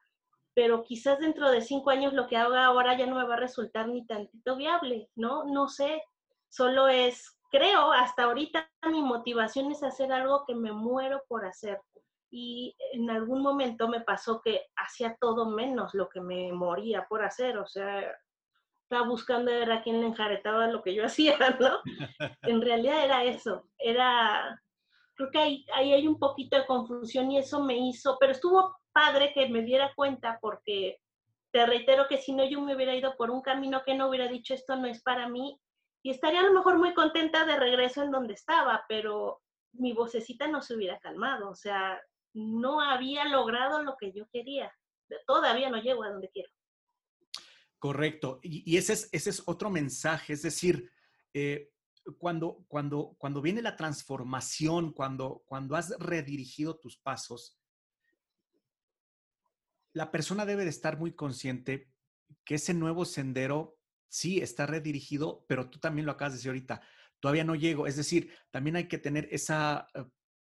[0.53, 3.41] Pero quizás dentro de cinco años lo que hago ahora ya no me va a
[3.41, 5.45] resultar ni tantito viable, ¿no?
[5.45, 6.03] No sé.
[6.49, 11.81] Solo es, creo, hasta ahorita mi motivación es hacer algo que me muero por hacer
[12.37, 17.23] y en algún momento me pasó que hacía todo menos lo que me moría por
[17.23, 18.13] hacer, o sea,
[19.03, 21.81] buscando ver a quién enjaretaba lo que yo hacía, ¿no?
[22.43, 24.61] en realidad era eso, era,
[25.15, 28.77] creo que ahí, ahí hay un poquito de confusión y eso me hizo, pero estuvo
[28.93, 30.99] padre que me diera cuenta porque
[31.53, 34.29] te reitero que si no yo me hubiera ido por un camino que no hubiera
[34.29, 35.61] dicho esto no es para mí
[36.03, 39.41] y estaría a lo mejor muy contenta de regreso en donde estaba, pero
[39.73, 42.01] mi vocecita no se hubiera calmado, o sea,
[42.35, 44.73] no había logrado lo que yo quería.
[45.27, 46.51] Todavía no llego a donde quiero.
[47.85, 48.41] Correcto.
[48.43, 50.91] Y, ese, es, ese es otro mensaje, es decir,
[51.35, 51.71] eh,
[52.17, 57.61] cuando, cuando, cuando viene la transformación, cuando, cuando has redirigido tus pasos,
[59.93, 61.93] la persona debe de estar muy consciente
[62.43, 63.77] que ese nuevo sendero
[64.09, 66.81] sí está redirigido, pero tú también lo acabas de decir ahorita,
[67.21, 67.87] todavía no llego.
[67.87, 70.07] Es decir, también hay que tener esa eh,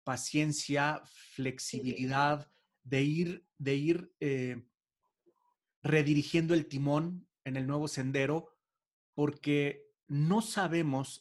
[0.06, 1.02] paciencia,
[1.34, 2.50] flexibilidad
[2.84, 4.63] de ir, de ir eh,
[5.88, 8.54] redirigiendo el timón en el nuevo sendero,
[9.15, 11.19] porque no sabemos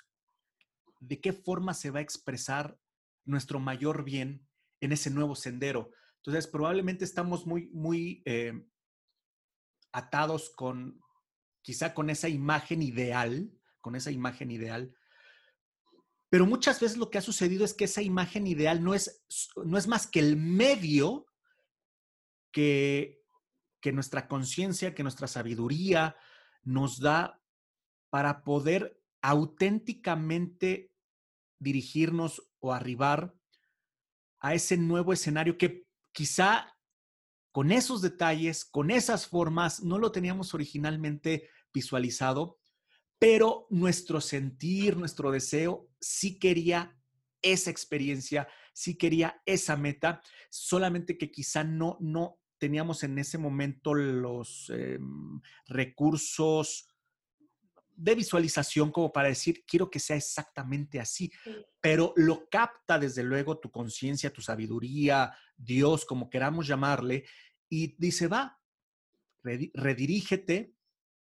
[1.00, 2.78] de qué forma se va a expresar
[3.24, 4.46] nuestro mayor bien
[4.80, 5.90] en ese nuevo sendero.
[6.16, 8.66] Entonces, probablemente estamos muy, muy eh,
[9.92, 11.00] atados con,
[11.62, 13.50] quizá con esa imagen ideal,
[13.80, 14.94] con esa imagen ideal.
[16.28, 19.24] Pero muchas veces lo que ha sucedido es que esa imagen ideal no es,
[19.64, 21.26] no es más que el medio
[22.52, 23.22] que,
[23.80, 26.16] que nuestra conciencia, que nuestra sabiduría
[26.62, 27.40] nos da
[28.10, 30.92] para poder auténticamente
[31.58, 33.34] dirigirnos o arribar
[34.40, 36.76] a ese nuevo escenario que quizá
[37.52, 42.58] con esos detalles, con esas formas, no lo teníamos originalmente visualizado,
[43.18, 46.98] pero nuestro sentir, nuestro deseo, sí quería
[47.40, 53.94] esa experiencia, sí quería esa meta, solamente que quizá no, no teníamos en ese momento
[53.94, 56.88] los em, recursos
[57.96, 61.32] de visualización como para decir, quiero que sea exactamente así,
[61.80, 67.24] pero lo capta desde luego tu conciencia, tu sabiduría, Dios, como queramos llamarle,
[67.68, 68.60] y dice, va,
[69.42, 70.74] redirígete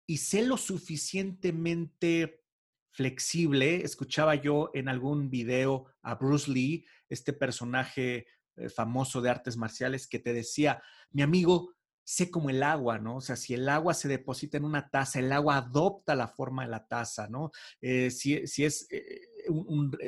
[0.07, 2.43] y sé lo suficientemente
[2.91, 3.83] flexible.
[3.83, 10.07] Escuchaba yo en algún video a Bruce Lee, este personaje eh, famoso de artes marciales,
[10.07, 13.17] que te decía, mi amigo, sé como el agua, ¿no?
[13.17, 16.63] O sea, si el agua se deposita en una taza, el agua adopta la forma
[16.63, 17.51] de la taza, ¿no?
[17.81, 19.21] Eh, si, es, eh,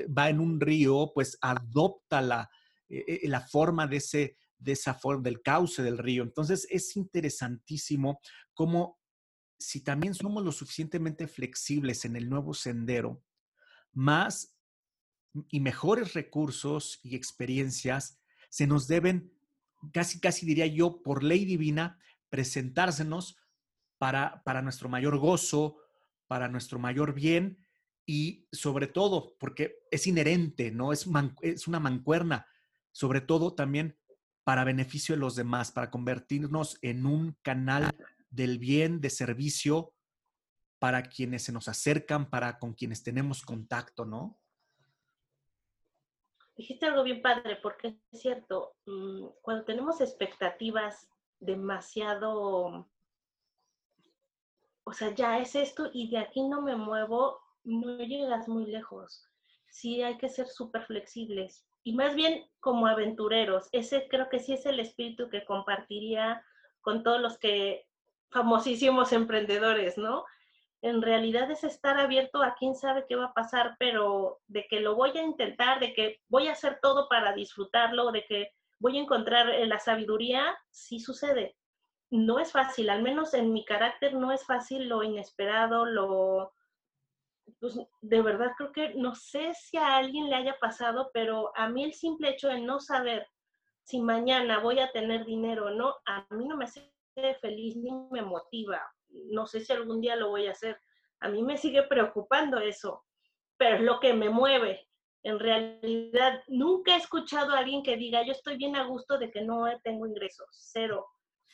[0.08, 2.50] va en un río, pues adopta la,
[2.90, 6.24] la forma de ese, de esa forma, del cauce del río.
[6.24, 8.20] Entonces, es interesantísimo
[8.54, 9.00] cómo
[9.58, 13.24] si también somos lo suficientemente flexibles en el nuevo sendero,
[13.94, 14.56] más
[15.50, 18.20] y mejores recursos y experiencias
[18.56, 19.34] se nos deben,
[19.92, 23.36] casi, casi diría yo, por ley divina, presentársenos
[23.98, 25.76] para, para nuestro mayor gozo,
[26.28, 27.58] para nuestro mayor bien
[28.06, 30.94] y sobre todo, porque es inherente, ¿no?
[30.94, 31.06] Es,
[31.42, 32.48] es una mancuerna,
[32.94, 33.98] sobre todo también
[34.46, 37.94] para beneficio de los demás, para convertirnos en un canal
[38.30, 39.94] del bien, de servicio
[40.80, 44.40] para quienes se nos acercan, para con quienes tenemos contacto, ¿no?
[46.56, 52.88] Dijiste algo bien padre, porque es cierto, mm, cuando tenemos expectativas demasiado,
[54.86, 59.26] o sea, ya es esto y de aquí no me muevo, no llegas muy lejos.
[59.68, 63.68] Sí hay que ser súper flexibles y más bien como aventureros.
[63.72, 66.44] Ese creo que sí es el espíritu que compartiría
[66.82, 67.88] con todos los que
[68.30, 70.26] famosísimos emprendedores, ¿no?
[70.86, 74.82] En realidad es estar abierto a quién sabe qué va a pasar, pero de que
[74.82, 79.00] lo voy a intentar, de que voy a hacer todo para disfrutarlo, de que voy
[79.00, 81.58] a encontrar eh, la sabiduría, sí sucede.
[82.12, 86.54] No es fácil, al menos en mi carácter no es fácil lo inesperado, lo...
[87.60, 91.68] Pues de verdad creo que no sé si a alguien le haya pasado, pero a
[91.68, 93.28] mí el simple hecho de no saber
[93.86, 96.92] si mañana voy a tener dinero o no, a mí no me hace
[97.42, 98.84] feliz ni me motiva.
[99.32, 100.80] No sé si algún día lo voy a hacer.
[101.20, 103.04] A mí me sigue preocupando eso,
[103.58, 104.88] pero es lo que me mueve.
[105.24, 109.32] En realidad, nunca he escuchado a alguien que diga, yo estoy bien a gusto de
[109.32, 111.08] que no tengo ingresos, cero.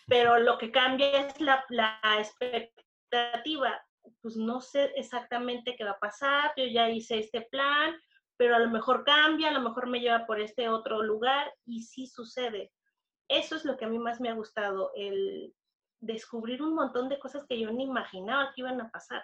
[0.07, 3.81] Pero lo que cambia es la, la expectativa.
[4.21, 7.95] Pues no sé exactamente qué va a pasar, yo ya hice este plan,
[8.35, 11.83] pero a lo mejor cambia, a lo mejor me lleva por este otro lugar y
[11.83, 12.71] sí sucede
[13.31, 15.53] eso es lo que a mí más me ha gustado, el
[16.01, 19.23] descubrir un montón de cosas que yo ni imaginaba que iban a pasar.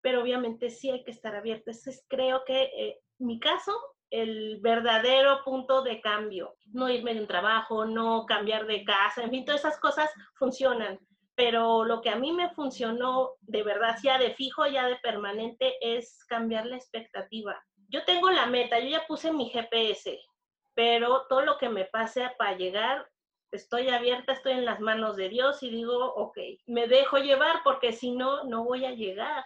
[0.00, 1.86] Pero obviamente sí hay que estar abiertos.
[1.86, 3.72] Es, creo que eh, mi caso,
[4.10, 9.30] el verdadero punto de cambio, no irme de un trabajo, no cambiar de casa, en
[9.30, 10.98] fin, todas esas cosas funcionan.
[11.34, 15.76] Pero lo que a mí me funcionó de verdad, ya de fijo, ya de permanente,
[15.80, 17.62] es cambiar la expectativa.
[17.88, 20.18] Yo tengo la meta, yo ya puse mi GPS,
[20.74, 23.06] pero todo lo que me pase para llegar,
[23.52, 27.92] estoy abierta, estoy en las manos de Dios y digo, ok, me dejo llevar porque
[27.92, 29.44] si no, no voy a llegar.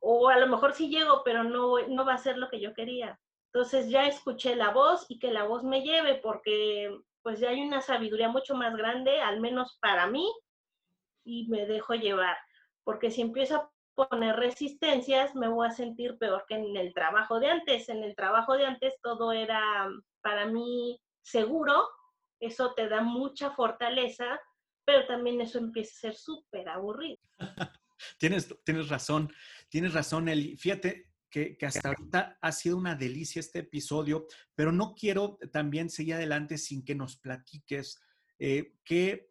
[0.00, 2.74] O a lo mejor sí llego, pero no, no va a ser lo que yo
[2.74, 3.20] quería.
[3.52, 6.90] Entonces ya escuché la voz y que la voz me lleve porque
[7.22, 10.28] pues ya hay una sabiduría mucho más grande, al menos para mí,
[11.24, 12.36] y me dejo llevar.
[12.82, 17.38] Porque si empiezo a poner resistencias, me voy a sentir peor que en el trabajo
[17.38, 17.88] de antes.
[17.88, 19.88] En el trabajo de antes todo era
[20.20, 21.88] para mí seguro,
[22.46, 24.40] eso te da mucha fortaleza
[24.84, 27.18] pero también eso empieza a ser súper aburrido.
[28.18, 29.32] tienes, tienes razón,
[29.68, 30.56] tienes razón, Eli.
[30.56, 36.14] Fíjate, que, hasta ahorita ha sido una delicia este episodio, pero no quiero también seguir
[36.14, 38.02] adelante sin que nos platiques
[38.38, 39.30] eh, qué,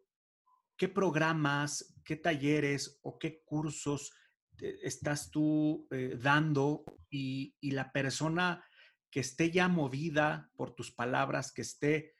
[0.76, 4.12] qué programas, qué talleres o qué cursos
[4.58, 8.64] estás tú eh, dando y, y, la persona
[9.10, 12.14] que esté ya movida por tus palabras, que esté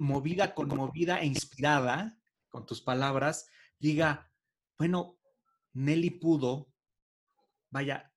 [0.00, 3.46] movida, conmovida e inspirada con tus palabras,
[3.78, 4.32] diga,
[4.78, 5.18] bueno,
[5.74, 6.72] Nelly pudo,
[7.70, 8.12] vaya,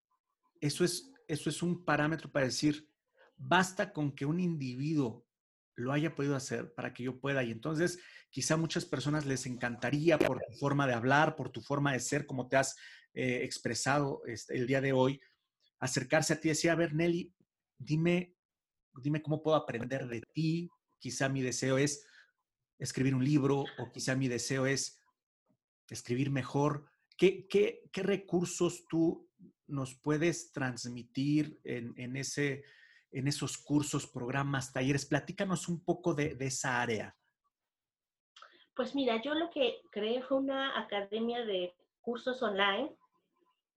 [0.62, 2.90] eso es, eso es un parámetro para decir,
[3.36, 5.28] basta con que un individuo
[5.76, 7.44] lo haya podido hacer para que yo pueda.
[7.44, 11.92] Y entonces, quizá muchas personas les encantaría por tu forma de hablar, por tu forma
[11.92, 12.78] de ser, como te has
[13.14, 15.20] eh, expresado este, el día de hoy,
[15.80, 17.34] acercarse a ti y decir, a ver, Nelly,
[17.78, 18.36] dime,
[19.02, 20.70] dime cómo puedo aprender de ti.
[21.04, 22.08] Quizá mi deseo es
[22.80, 25.04] escribir un libro o quizá mi deseo es
[25.90, 26.86] escribir mejor.
[27.18, 29.30] ¿Qué, qué, qué recursos tú
[29.68, 32.64] nos puedes transmitir en, ese,
[33.12, 35.06] en esos cursos, programas, talleres?
[35.06, 37.14] Platícanos un poco de, esa área.
[38.74, 42.96] Pues mira, yo lo que creé fue una academia de cursos online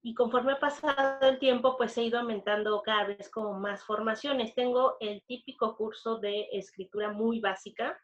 [0.07, 4.55] y conforme ha pasado el tiempo, pues he ido aumentando cada vez como más formaciones.
[4.55, 7.99] Tengo el típico curso de escritura muy básica.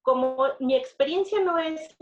[0.00, 1.96] Como mi experiencia no es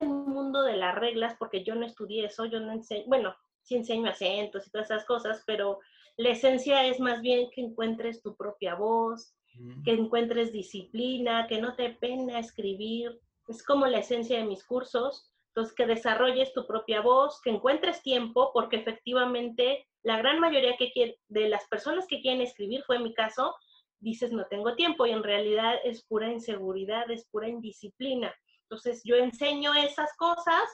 [0.00, 3.74] el mundo de las reglas, porque yo no estudié eso, yo no enseño, bueno, sí
[3.74, 5.80] enseño acentos y todas esas cosas, pero
[6.16, 9.36] la esencia es más bien que encuentres tu propia voz,
[9.84, 13.20] que encuentres disciplina, que no te pena escribir.
[13.46, 15.33] Es como la esencia de mis cursos.
[15.54, 21.16] Entonces, que desarrolles tu propia voz, que encuentres tiempo, porque efectivamente la gran mayoría que
[21.28, 23.54] de las personas que quieren escribir, fue mi caso,
[24.00, 28.34] dices no tengo tiempo y en realidad es pura inseguridad, es pura indisciplina.
[28.62, 30.64] Entonces, yo enseño esas cosas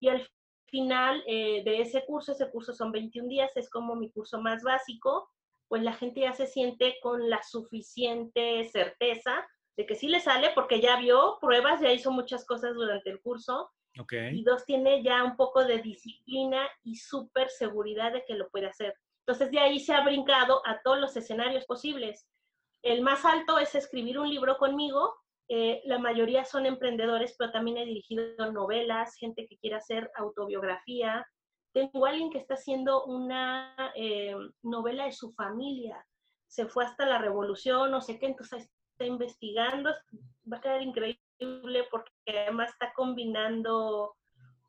[0.00, 0.28] y al
[0.66, 4.64] final eh, de ese curso, ese curso son 21 días, es como mi curso más
[4.64, 5.28] básico,
[5.68, 10.50] pues la gente ya se siente con la suficiente certeza de que sí le sale
[10.54, 13.70] porque ya vio pruebas, ya hizo muchas cosas durante el curso.
[14.32, 18.66] Y dos, tiene ya un poco de disciplina y súper seguridad de que lo puede
[18.66, 18.94] hacer.
[19.20, 22.26] Entonces de ahí se ha brincado a todos los escenarios posibles.
[22.82, 25.14] El más alto es escribir un libro conmigo,
[25.48, 31.26] eh, la mayoría son emprendedores, pero también he dirigido novelas, gente que quiere hacer autobiografía.
[31.72, 36.04] Tengo a alguien que está haciendo una eh, novela de su familia.
[36.46, 39.90] Se fue hasta la revolución, no sé qué, entonces está investigando.
[40.50, 41.20] Va a quedar increíble
[41.90, 44.14] porque además está combinando,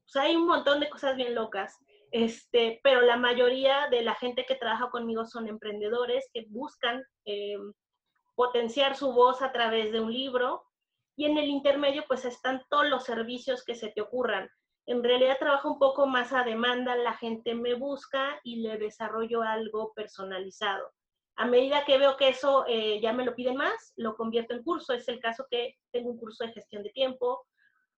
[0.05, 1.77] sea, hay un montón de cosas bien locas.
[2.11, 7.57] Este, pero la mayoría de la gente que trabaja conmigo son emprendedores que buscan eh,
[8.35, 10.63] potenciar su voz a través de un libro
[11.17, 14.49] y en el intermedio pues están todos los servicios que se te ocurran.
[14.85, 19.41] En realidad trabajo un poco más a demanda, la gente me busca y le desarrollo
[19.41, 20.91] algo personalizado.
[21.37, 24.63] A medida que veo que eso eh, ya me lo piden más, lo convierto en
[24.63, 24.93] curso.
[24.93, 27.45] Es el caso que tengo un curso de gestión de tiempo.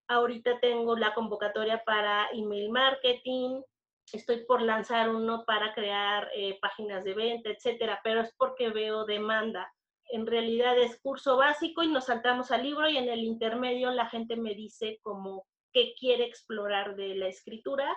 [0.07, 3.61] Ahorita tengo la convocatoria para email marketing.
[4.11, 9.05] Estoy por lanzar uno para crear eh, páginas de venta, etcétera, pero es porque veo
[9.05, 9.71] demanda
[10.09, 14.07] en realidad es curso básico y nos saltamos al libro y en el intermedio la
[14.07, 17.95] gente me dice como qué quiere explorar de la escritura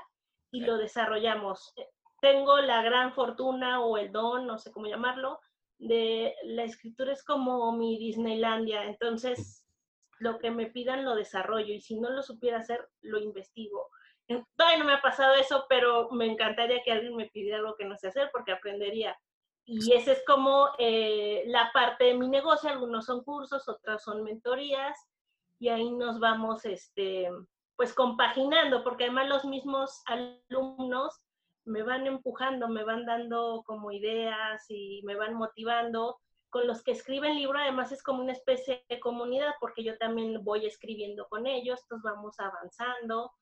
[0.51, 1.73] y lo desarrollamos.
[2.21, 5.41] Tengo la gran fortuna o el don, no sé cómo llamarlo,
[5.79, 9.67] de la escritura es como mi Disneylandia, entonces
[10.19, 13.89] lo que me pidan lo desarrollo y si no lo supiera hacer, lo investigo.
[14.55, 17.87] Todavía no me ha pasado eso, pero me encantaría que alguien me pidiera algo que
[17.87, 19.19] no sé hacer porque aprendería.
[19.65, 24.23] Y esa es como eh, la parte de mi negocio, algunos son cursos, otras son
[24.23, 24.97] mentorías,
[25.59, 27.31] y ahí nos vamos, este,
[27.77, 31.21] pues compaginando, porque además los mismos alumnos
[31.71, 36.19] me van empujando, me van dando como ideas y me van motivando.
[36.51, 40.43] Con los que escriben libro, además es como una especie de comunidad, porque yo también
[40.43, 43.33] voy escribiendo con ellos, entonces vamos avanzando.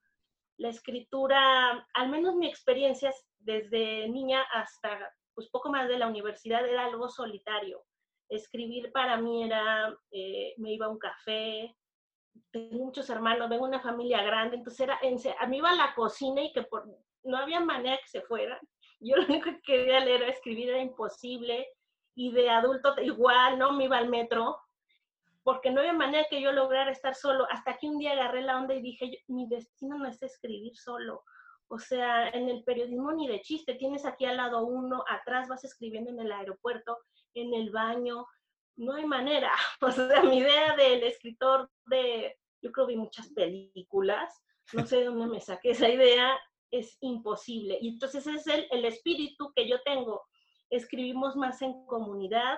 [0.57, 6.67] La escritura, al menos mi experiencia desde niña hasta pues poco más de la universidad
[6.67, 7.83] era algo solitario.
[8.27, 11.75] Escribir para mí era, eh, me iba a un café,
[12.51, 14.99] tengo muchos hermanos, vengo una familia grande, entonces era,
[15.39, 16.85] a mí iba la cocina y que por,
[17.23, 18.59] no había manera que se fueran.
[18.99, 21.67] Yo lo único que quería leer era escribir, era imposible.
[22.15, 23.71] Y de adulto igual, ¿no?
[23.71, 24.57] Me iba al metro,
[25.43, 27.47] porque no había manera que yo lograra estar solo.
[27.49, 31.23] Hasta que un día agarré la onda y dije, mi destino no es escribir solo.
[31.69, 35.63] O sea, en el periodismo ni de chiste, tienes aquí al lado uno, atrás vas
[35.63, 36.97] escribiendo en el aeropuerto,
[37.35, 38.25] en el baño,
[38.75, 39.51] no hay manera.
[39.81, 44.43] O sea, mi idea del escritor de yo creo que vi muchas películas,
[44.73, 46.37] no sé de dónde me saqué esa idea,
[46.71, 47.77] es imposible.
[47.81, 50.23] Y entonces es el, el espíritu que yo tengo.
[50.69, 52.57] Escribimos más en comunidad,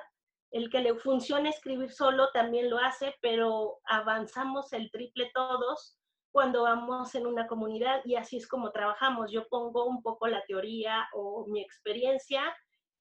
[0.51, 5.97] el que le funcione escribir solo también lo hace, pero avanzamos el triple todos
[6.31, 9.31] cuando vamos en una comunidad y así es como trabajamos.
[9.31, 12.41] Yo pongo un poco la teoría o mi experiencia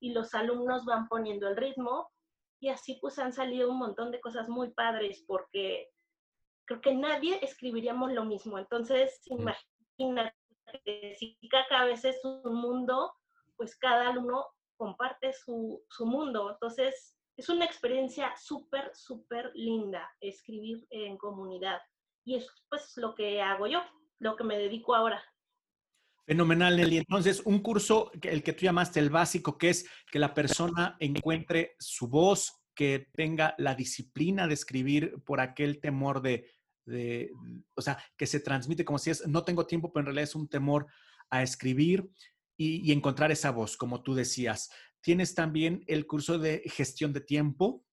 [0.00, 2.08] y los alumnos van poniendo el ritmo
[2.60, 5.88] y así pues han salido un montón de cosas muy padres porque
[6.66, 8.58] creo que nadie escribiríamos lo mismo.
[8.58, 10.36] Entonces, imagínate,
[11.18, 13.12] si cada cabeza es un mundo,
[13.56, 14.46] pues cada alumno
[14.76, 16.50] comparte su, su mundo.
[16.50, 21.80] Entonces, es una experiencia súper, súper linda escribir en comunidad.
[22.24, 23.80] Y es pues lo que hago yo,
[24.18, 25.22] lo que me dedico ahora.
[26.26, 26.98] Fenomenal, Nelly.
[26.98, 31.74] Entonces, un curso, el que tú llamaste el básico, que es que la persona encuentre
[31.78, 36.48] su voz, que tenga la disciplina de escribir por aquel temor de,
[36.90, 37.32] de,
[37.74, 40.34] o sea, que se transmite como si es, no tengo tiempo, pero en realidad es
[40.34, 40.86] un temor
[41.30, 42.10] a escribir
[42.56, 44.70] y, y encontrar esa voz, como tú decías.
[45.00, 47.86] Tienes también el curso de gestión de tiempo.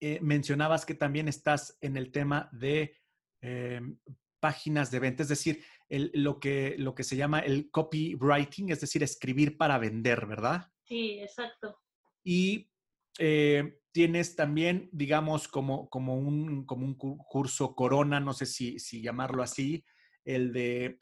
[0.00, 2.96] Eh, mencionabas que también estás en el tema de
[3.40, 3.80] eh,
[4.40, 8.80] páginas de venta, es decir, el, lo, que, lo que se llama el copywriting, es
[8.80, 10.70] decir, escribir para vender, ¿verdad?
[10.84, 11.80] Sí, exacto.
[12.22, 12.70] Y
[13.18, 19.00] eh, tienes también, digamos, como, como, un, como un curso corona, no sé si, si
[19.00, 19.86] llamarlo así,
[20.22, 20.98] el de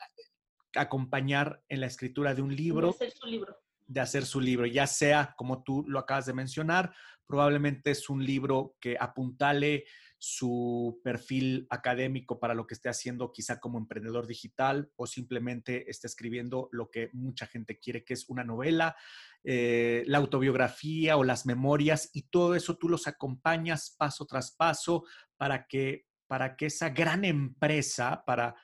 [0.77, 2.91] acompañar en la escritura de un libro.
[2.91, 6.95] hacer su libro de hacer su libro, ya sea, como tú lo acabas de mencionar,
[7.27, 9.85] probablemente es un libro que apuntale
[10.27, 16.07] su perfil académico para lo que esté haciendo quizá como emprendedor digital o simplemente esté
[16.07, 18.97] escribiendo lo que mucha gente quiere, que es una novela,
[19.43, 25.05] eh, la autobiografía o las memorias y todo eso tú los acompañas paso tras paso
[25.37, 28.55] para que, para que esa gran empresa, para,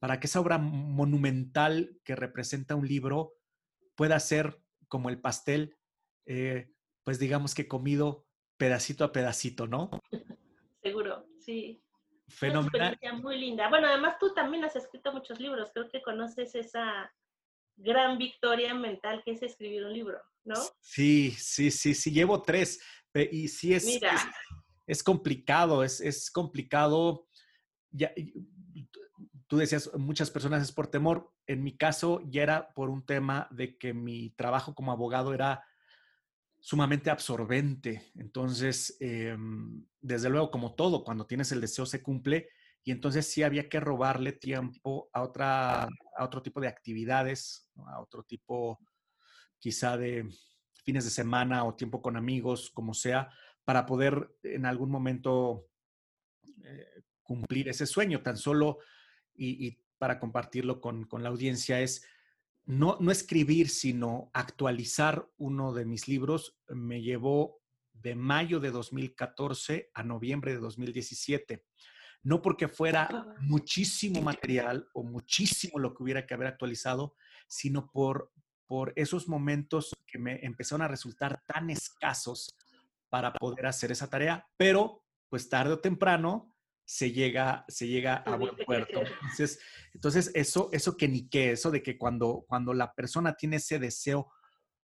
[0.00, 3.34] para que esa obra monumental que representa un libro
[3.94, 5.76] pueda ser como el pastel,
[6.26, 6.72] eh,
[7.04, 9.90] pues digamos que comido pedacito a pedacito, ¿no?
[11.44, 11.80] Sí.
[12.28, 12.98] Fenomenal.
[13.02, 13.68] Una muy linda.
[13.68, 15.70] Bueno, además tú también has escrito muchos libros.
[15.72, 17.12] Creo que conoces esa
[17.76, 20.54] gran victoria mental que es escribir un libro, ¿no?
[20.80, 22.10] Sí, sí, sí, sí.
[22.10, 22.80] Llevo tres.
[23.30, 24.00] Y sí es,
[24.86, 27.28] es, complicado, es, es complicado.
[27.90, 28.12] Ya,
[29.46, 31.32] tú decías, muchas personas es por temor.
[31.46, 35.64] En mi caso, ya era por un tema de que mi trabajo como abogado era
[36.64, 38.10] sumamente absorbente.
[38.14, 42.48] Entonces, em, desde luego, como todo, cuando tienes el deseo se cumple.
[42.82, 48.00] Y entonces sí había que robarle tiempo a, otra, a otro tipo de actividades, a
[48.00, 48.80] otro tipo
[49.58, 50.26] quizá de
[50.86, 53.28] fines de semana o tiempo con amigos, como sea,
[53.66, 55.68] para poder en algún momento
[56.62, 58.22] eh, cumplir ese sueño.
[58.22, 58.78] Tan solo
[59.34, 62.06] y, para compartirlo con, la audiencia es
[62.66, 66.56] no, no escribir, sino actualizar uno de mis libros.
[66.68, 67.60] Me llevó
[67.92, 71.64] de mayo de 2014 a noviembre de 2017.
[72.22, 78.32] No porque fuera muchísimo material o muchísimo lo que hubiera que haber actualizado, sino por,
[78.66, 82.56] por esos momentos que me empezaron a resultar tan escasos
[83.10, 86.53] para poder hacer esa tarea, pero pues tarde o temprano
[86.84, 89.00] se llega, se llega a buen puerto.
[89.00, 89.58] Entonces,
[89.92, 93.78] entonces eso, eso que ni qué, eso de que cuando, cuando la persona tiene ese
[93.78, 94.30] deseo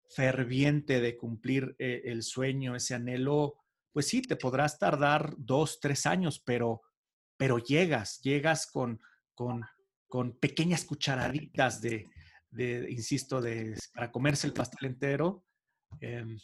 [0.10, 3.56] ferviente de cumplir eh, el sueño, ese anhelo,
[3.92, 6.82] pues sí, te podrás tardar dos, tres años, pero,
[7.38, 9.02] pero llegas, llegas con,
[9.34, 9.64] con,
[10.08, 12.10] con pequeñas cucharaditas de,
[12.50, 15.46] de, insisto, de, para comerse el pastel entero.
[16.00, 16.38] Em,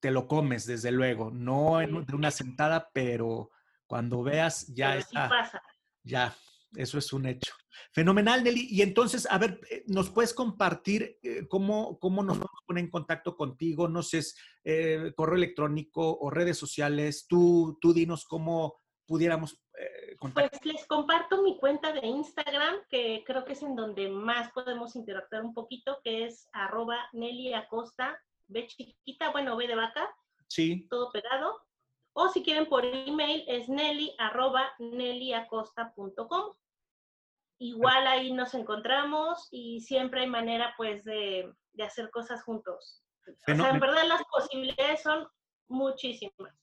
[0.00, 3.50] te lo comes, desde luego, no en, de una sentada, pero,
[3.94, 5.30] cuando veas, ya está.
[6.02, 6.34] Ya,
[6.74, 7.54] eso es un hecho.
[7.92, 8.66] Fenomenal, Nelly.
[8.68, 13.36] Y entonces, a ver, eh, ¿nos puedes compartir eh, cómo, cómo nos poner en contacto
[13.36, 13.86] contigo?
[13.86, 14.20] No sé,
[14.64, 17.26] eh, correo electrónico o redes sociales.
[17.28, 23.44] Tú, tú dinos cómo pudiéramos eh, Pues les comparto mi cuenta de Instagram, que creo
[23.44, 28.66] que es en donde más podemos interactuar un poquito, que es arroba Nelly Acosta, B
[28.66, 30.12] chiquita, bueno, B de vaca.
[30.48, 30.88] Sí.
[30.90, 31.60] Todo pegado.
[32.16, 34.72] O si quieren por email es nelly arroba
[37.58, 41.52] Igual ahí nos encontramos y siempre hay manera pues de,
[41.84, 43.02] hacer cosas juntos.
[43.26, 45.26] O sea, en verdad las posibilidades son
[45.68, 46.54] muchísimas.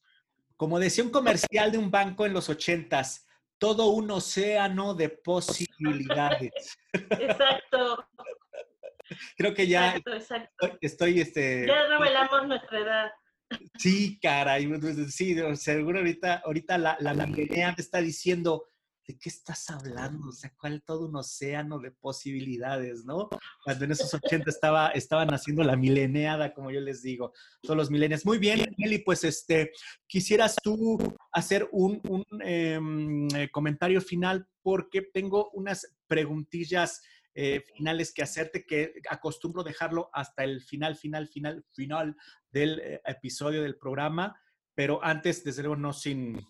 [0.56, 3.26] Como decía un comercial de un banco en los ochentas,
[3.58, 6.78] todo un océano de posibilidades.
[6.92, 8.06] Exacto.
[9.36, 11.66] Creo que ya exacto, estoy, este.
[11.66, 13.12] Ya revelamos nuestra edad.
[13.78, 14.70] Sí, caray,
[15.08, 18.64] sí, seguro ahorita, ahorita la, la, te está diciendo,
[19.06, 20.28] ¿de qué estás hablando?
[20.28, 23.28] O sea, ¿cuál todo un océano de posibilidades, no?
[23.64, 27.32] Cuando en esos 80 estaba, estaban haciendo la mileneada, como yo les digo,
[27.62, 28.24] todos los milenios.
[28.24, 29.72] Muy bien, Nelly, pues este,
[30.06, 30.98] quisieras tú
[31.32, 32.00] hacer un,
[32.40, 37.02] em, eh, comentario final porque tengo unas preguntillas
[37.34, 42.14] eh, finales que hacerte, que acostumbro dejarlo hasta el final, final, final, final
[42.52, 44.38] del eh, episodio del programa.
[44.74, 46.40] Pero antes, desde luego, no sin,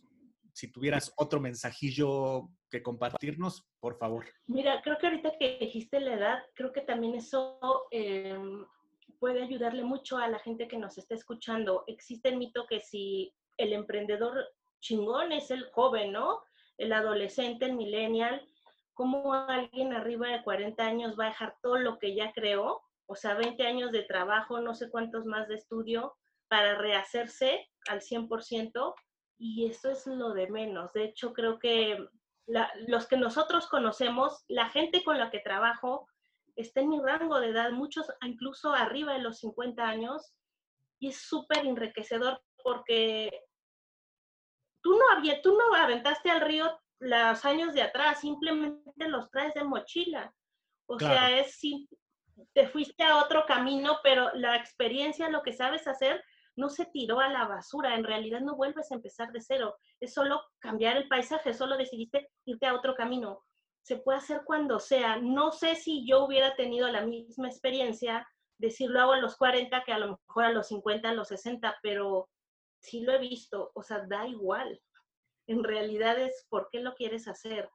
[0.53, 4.24] si tuvieras otro mensajillo que compartirnos, por favor.
[4.46, 7.59] Mira, creo que ahorita que dijiste la edad, creo que también eso
[7.90, 8.64] em,
[9.18, 11.84] puede ayudarle mucho a la gente que nos está escuchando.
[11.86, 14.34] Existe el mito que si el emprendedor
[14.80, 16.42] chingón es el joven, ¿no?
[16.78, 18.46] El adolescente, el millennial,
[18.94, 22.82] ¿cómo alguien arriba de 40 años va a dejar todo lo que ya creó?
[23.07, 26.16] O sea, 20 años de trabajo, no sé cuántos más de estudio,
[26.48, 28.94] para rehacerse al 100%
[29.38, 30.92] y eso es lo de menos.
[30.92, 31.98] De hecho, creo que
[32.86, 36.07] los que nosotros conocemos, la gente con la que trabajo,
[36.57, 40.34] está en mi rango de edad, muchos incluso arriba de los 50 años,
[40.98, 43.46] y es súper enriquecedor porque
[44.82, 49.55] tú no, había, tú no aventaste al río los años de atrás, simplemente los traes
[49.55, 50.32] de mochila.
[50.86, 51.59] O sea, es
[52.53, 56.22] te fuiste a otro camino, pero la experiencia, lo que sabes hacer,
[56.57, 60.12] no se tiró a la basura, en realidad no vuelves a empezar de cero, es
[60.12, 63.43] solo cambiar el paisaje, solo decidiste irte a otro camino.
[63.82, 65.16] Se puede hacer cuando sea.
[65.16, 68.28] No sé si yo hubiera tenido la misma experiencia
[68.59, 71.14] de si lo hago a los 40 que a lo mejor a los 50, a
[71.14, 72.28] los 60, pero
[72.80, 74.80] sí lo he visto, o sea, da igual.
[75.49, 77.68] En realidad es por qué lo quieres hacer.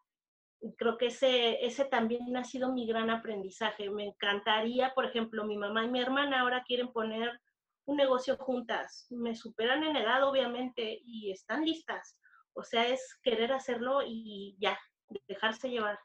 [0.77, 3.89] Creo que ese, ese también ha sido mi gran aprendizaje.
[3.89, 7.39] Me encantaría, por ejemplo, mi mamá y mi hermana ahora quieren poner
[7.85, 9.07] un negocio juntas.
[9.09, 12.17] Me superan en edad, obviamente, y están listas.
[12.53, 14.79] O sea, es querer hacerlo y ya,
[15.27, 15.99] dejarse llevar.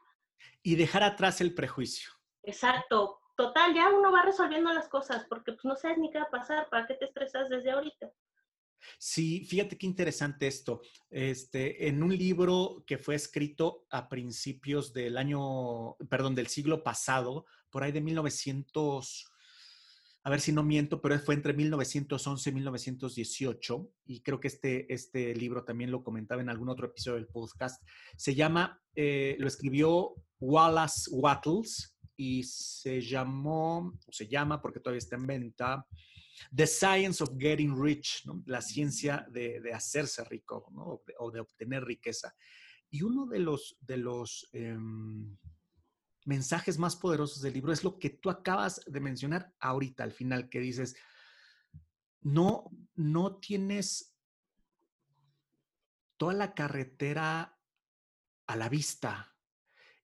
[0.61, 2.11] Y dejar atrás el prejuicio.
[2.43, 3.19] Exacto.
[3.35, 6.29] Total, ya uno va resolviendo las cosas porque pues, no sabes ni qué va a
[6.29, 6.69] pasar.
[6.69, 8.11] ¿Para qué te estresas desde ahorita?
[8.97, 10.81] Sí, fíjate qué interesante esto.
[11.09, 17.45] Este, en un libro que fue escrito a principios del año, perdón, del siglo pasado,
[17.69, 19.29] por ahí de 1900
[20.25, 24.91] a ver si no miento, pero fue entre 1911 y 1918, y creo que este,
[24.93, 27.83] este libro también lo comentaba en algún otro episodio del podcast.
[28.15, 34.99] Se llama, eh, lo escribió Wallace Wattles y se llamó, o se llama porque todavía
[34.99, 35.85] está en venta,
[36.55, 40.65] The Science of Getting Rich, la ciencia de, hacerse rico
[41.19, 42.35] o, de, obtener riqueza.
[42.89, 45.37] Y uno de los, de los em,
[46.25, 50.49] mensajes más poderosos del libro es lo que tú acabas de mencionar ahorita, al final,
[50.49, 50.95] que dices,
[52.21, 54.15] no, no tienes
[56.17, 57.59] toda la carretera
[58.47, 59.35] a la vista.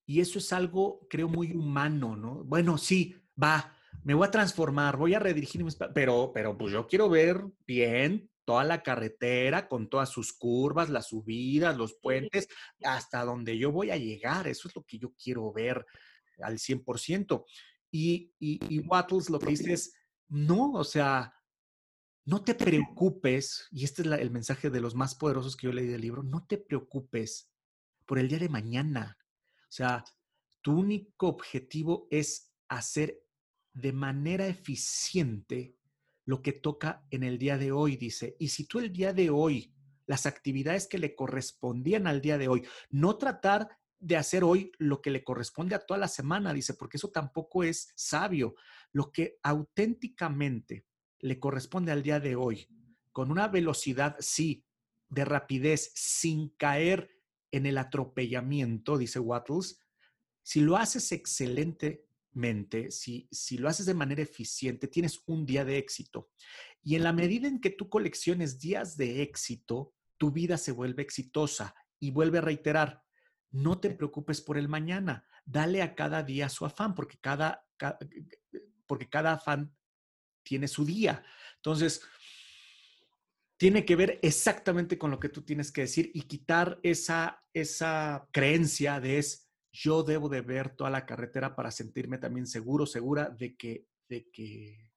[0.05, 2.43] Y eso es algo, creo, muy humano, ¿no?
[2.43, 7.10] Bueno, sí, va, me voy a transformar, voy a redirigir pero, pero pues yo quiero
[7.10, 12.47] ver bien toda la carretera con todas sus curvas, las subidas, los puentes,
[12.84, 14.47] hasta donde yo voy a llegar.
[14.47, 15.86] Eso es lo que yo quiero ver
[16.41, 17.45] al 100%.
[17.91, 19.93] Y, y, Wattles lo que dice es,
[20.30, 21.32] no, o sea,
[22.26, 25.88] no te preocupes, y este es el mensaje de los más poderosos que yo leí
[25.88, 27.52] del libro, no te preocupes
[28.06, 29.18] por el día de mañana.
[29.62, 30.04] O sea,
[30.62, 33.24] tu único objetivo es hacer
[33.82, 35.75] de manera eficiente
[36.25, 38.36] lo que toca en el día de hoy, dice.
[38.39, 39.73] Y si tú el día de hoy,
[40.05, 43.69] las actividades que le correspondían al día de hoy, no tratar
[43.99, 47.63] de hacer hoy lo que le corresponde a toda la semana, dice, porque eso tampoco
[47.63, 48.55] es sabio.
[48.91, 50.86] Lo que auténticamente
[51.19, 52.67] le corresponde al día de hoy,
[53.11, 54.65] con una velocidad, sí,
[55.09, 57.09] de rapidez, sin caer
[57.51, 59.82] en el atropellamiento, dice Wattles,
[60.43, 61.11] si lo haces
[62.30, 66.30] excelentemente, si, si lo haces de manera eficiente, tienes un día de éxito.
[66.82, 71.01] Y en la medida en que tú colecciones días de éxito, tu vida se vuelve
[71.01, 71.75] exitosa.
[72.01, 73.03] Y vuelve a reiterar,
[73.51, 77.67] no te preocupes por el mañana, dale a cada día su afán, porque cada,
[78.88, 79.75] porque cada afán
[80.43, 81.25] tiene su día.
[81.57, 82.01] Entonces,
[83.57, 88.30] tiene que ver exactamente con lo que tú tienes que decir y quitar esa, esa
[88.32, 93.30] creencia de es, yo debo de ver toda la carretera para sentirme también seguro, segura
[93.30, 94.91] de que, de que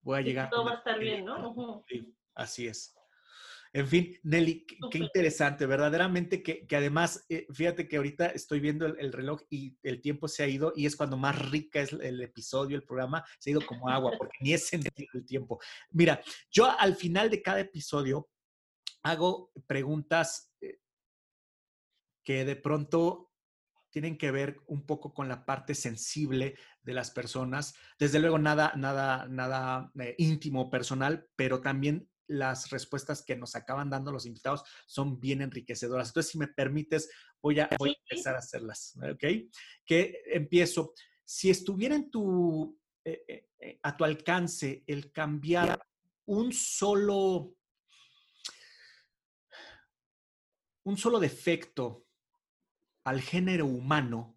[0.00, 0.50] voy a llegar.
[0.50, 1.84] Todo va a estar bien, ¿no?
[1.88, 2.96] Sí, así es.
[3.76, 9.12] En fin, Nelly, qué, interesante, verdaderamente que, además, eh, fíjate que ahorita estoy viendo el,
[9.12, 12.76] reloj y el tiempo se ha ido y es cuando más rica es el episodio,
[12.76, 15.60] el programa, se ha ido como agua, porque ni es sentido el tiempo.
[15.90, 18.30] Mira, yo al final de cada episodio
[19.02, 20.78] hago preguntas eh,
[22.24, 23.25] que de pronto
[23.96, 27.74] tienen que ver un poco con la parte sensible de las personas.
[27.98, 33.88] Desde luego, nada, nada, nada eh, íntimo, personal, pero también las respuestas que nos acaban
[33.88, 36.08] dando los invitados son bien enriquecedoras.
[36.08, 37.08] Entonces, si me permites,
[37.40, 39.24] voy a, empezar a hacerlas, ¿ok?
[39.86, 40.92] Que empiezo.
[41.24, 45.80] Si estuviera en tu, eh, eh, a tu alcance el cambiar
[46.26, 47.54] un solo,
[50.84, 52.05] un solo defecto
[53.06, 54.36] al género humano,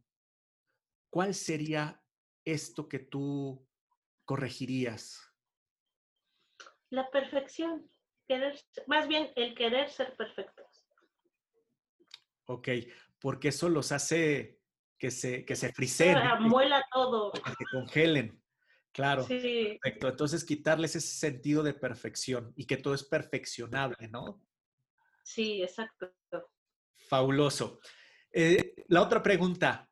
[1.10, 2.04] ¿cuál sería
[2.46, 3.68] esto que tú
[4.26, 5.20] corregirías?
[6.92, 7.90] La perfección,
[8.28, 10.88] querer, más bien el querer ser perfectos.
[12.46, 12.70] Ok,
[13.20, 14.60] porque eso los hace
[15.00, 16.20] que se, que se frisen.
[16.42, 17.32] Muela todo.
[17.32, 18.40] Que se congelen.
[18.92, 19.24] Claro.
[19.24, 19.80] Sí.
[19.82, 20.10] Perfecto.
[20.10, 24.44] Entonces, quitarles ese sentido de perfección y que todo es perfeccionable, ¿no?
[25.24, 26.14] Sí, exacto.
[27.08, 27.80] Fabuloso.
[28.32, 29.90] Eh, la otra pregunta,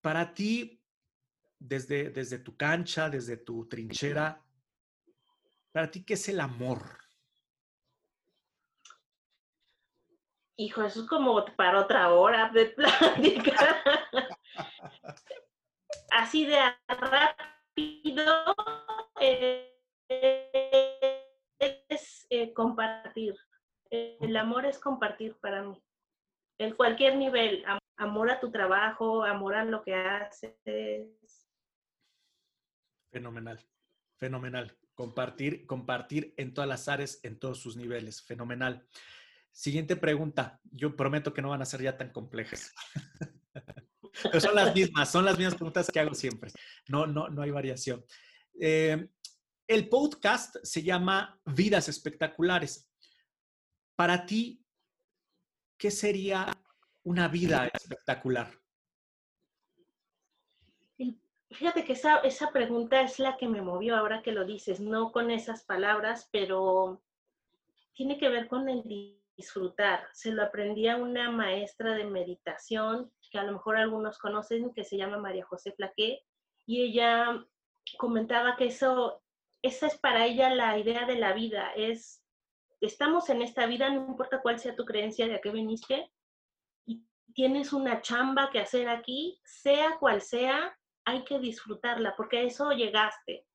[0.00, 0.82] para ti,
[1.58, 4.42] desde, desde tu cancha, desde tu trinchera,
[5.72, 6.98] para ti, ¿qué es el amor?
[10.58, 13.84] Hijo, eso es como para otra hora de plática.
[16.12, 16.58] Así de
[16.88, 18.54] rápido
[19.20, 19.78] eh,
[21.88, 23.34] es eh, compartir.
[23.90, 25.85] El amor es compartir para mí
[26.58, 27.64] en cualquier nivel,
[27.96, 31.08] amor a tu trabajo, amor a lo que haces.
[33.10, 33.64] Fenomenal,
[34.18, 34.76] fenomenal.
[34.94, 38.22] Compartir, compartir en todas las áreas, en todos sus niveles.
[38.22, 38.86] Fenomenal.
[39.52, 40.60] Siguiente pregunta.
[40.64, 42.74] Yo prometo que no van a ser ya tan complejas.
[44.40, 46.50] Son las mismas, son las mismas preguntas que hago siempre.
[46.88, 48.02] No, no, no hay variación.
[48.58, 49.08] Eh,
[49.68, 52.90] el podcast se llama Vidas Espectaculares.
[53.94, 54.65] Para ti,
[55.78, 56.46] ¿qué sería
[57.04, 58.48] una vida espectacular?
[61.50, 65.12] Fíjate que esa, esa pregunta es la que me movió ahora que lo dices, no
[65.12, 67.00] con esas palabras, pero
[67.94, 68.82] tiene que ver con el
[69.36, 70.06] disfrutar.
[70.12, 74.84] Se lo aprendí a una maestra de meditación que a lo mejor algunos conocen, que
[74.84, 76.24] se llama María José Flaqué,
[76.66, 77.44] y ella
[77.96, 79.22] comentaba que eso,
[79.62, 82.22] esa es para ella la idea de la vida, es
[82.80, 86.10] estamos en esta vida, no importa cuál sea tu creencia de a qué viniste,
[86.84, 87.04] y
[87.34, 92.72] tienes una chamba que hacer aquí, sea cual sea, hay que disfrutarla, porque a eso
[92.72, 93.46] llegaste.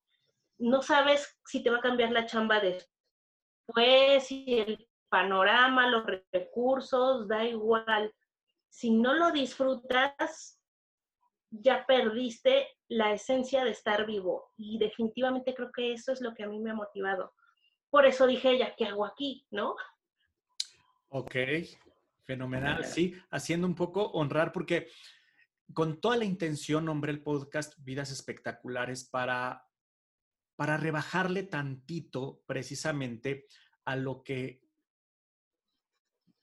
[0.57, 7.27] No sabes si te va a cambiar la chamba después, si el panorama, los recursos,
[7.27, 8.13] da igual.
[8.69, 10.59] Si no lo disfrutas,
[11.49, 14.51] ya perdiste la esencia de estar vivo.
[14.55, 17.33] Y definitivamente creo que eso es lo que a mí me ha motivado
[17.91, 19.45] por eso dije ella, ¿qué hago aquí?
[19.51, 19.75] ¿No?
[21.09, 21.35] Ok,
[22.23, 22.85] fenomenal.
[22.85, 24.87] Sí, haciendo un poco honrar porque
[25.73, 29.65] con toda la intención nombré el podcast Vidas Espectaculares para,
[30.55, 33.45] para rebajarle tantito precisamente
[33.83, 34.61] a lo que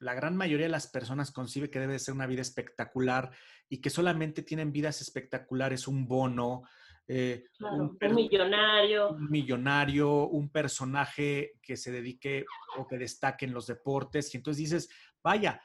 [0.01, 3.30] la gran mayoría de las personas concibe que debe ser una vida espectacular
[3.70, 6.62] y que solamente tienen vidas espectaculares, un bono,
[7.09, 9.11] eh, un, millonario.
[9.13, 12.45] Un millonario, un personaje que se dedique
[12.77, 14.33] o que destaque en los deportes.
[14.35, 14.91] Y entonces dices,
[15.23, 15.63] vaya,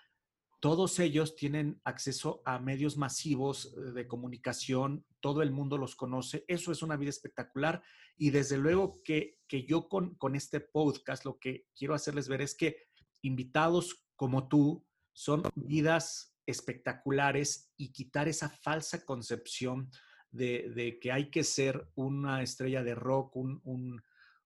[0.61, 6.45] todos ellos tienen acceso a medios masivos eh, de comunicación, todo el mundo los conoce,
[6.47, 7.83] eso es una vida espectacular
[8.15, 12.41] y desde luego que, que yo con, con este podcast lo que quiero hacerles ver
[12.41, 12.77] es que
[13.21, 19.89] invitados como tú son vidas espectaculares y quitar esa falsa concepción
[20.33, 24.01] de, que hay que ser una estrella de rock, un,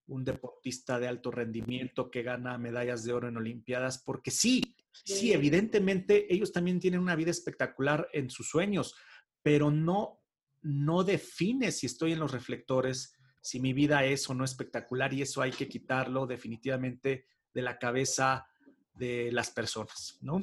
[0.07, 6.31] deportista de alto rendimiento que gana medallas de oro en Olimpiadas, porque sí, sí, evidentemente
[6.33, 8.95] ellos también tienen una vida espectacular en sus sueños,
[9.41, 10.21] pero no,
[10.61, 15.21] no define si estoy en los reflectores, si mi vida es o no espectacular y
[15.21, 18.45] eso hay que quitarlo definitivamente de la cabeza
[18.93, 20.41] de las personas, ¿no?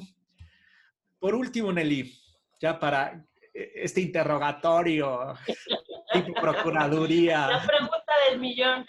[1.19, 2.13] Por último, Nelly,
[2.59, 3.25] ya para
[3.55, 5.33] este interrogatorio,
[6.13, 7.47] tipo procuraduría.
[7.47, 8.85] La pregunta del millón.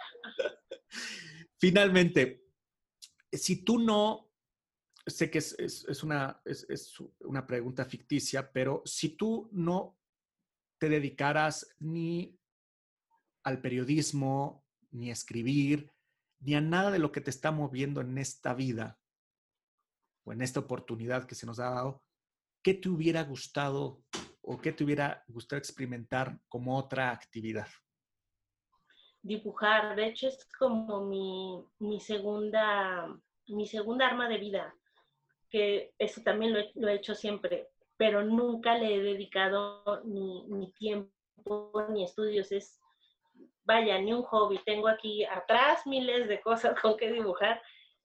[1.59, 2.45] Finalmente,
[3.33, 4.33] si tú no,
[5.07, 9.99] sé que es, una, es, una pregunta ficticia, pero si tú no
[10.79, 12.39] te dedicaras ni
[13.45, 15.93] al periodismo, ni a escribir,
[16.41, 18.99] ni a nada de lo que te está moviendo en esta vida
[20.25, 22.03] o en esta oportunidad que se nos ha dado,
[22.63, 24.05] ¿qué te hubiera gustado
[24.47, 27.67] o qué te hubiera gustado experimentar como otra actividad?
[29.21, 33.09] Dibujar, de hecho es como mi, segunda,
[33.49, 34.73] mi segunda arma de vida,
[35.51, 37.69] que eso también lo he, hecho siempre.
[37.97, 41.11] pero nunca le he dedicado ni, ni tiempo
[41.91, 42.53] ni estudios.
[42.53, 42.81] Es,
[43.65, 44.61] vaya, ni un hobby.
[44.65, 47.61] Tengo aquí atrás miles de cosas con que dibujar.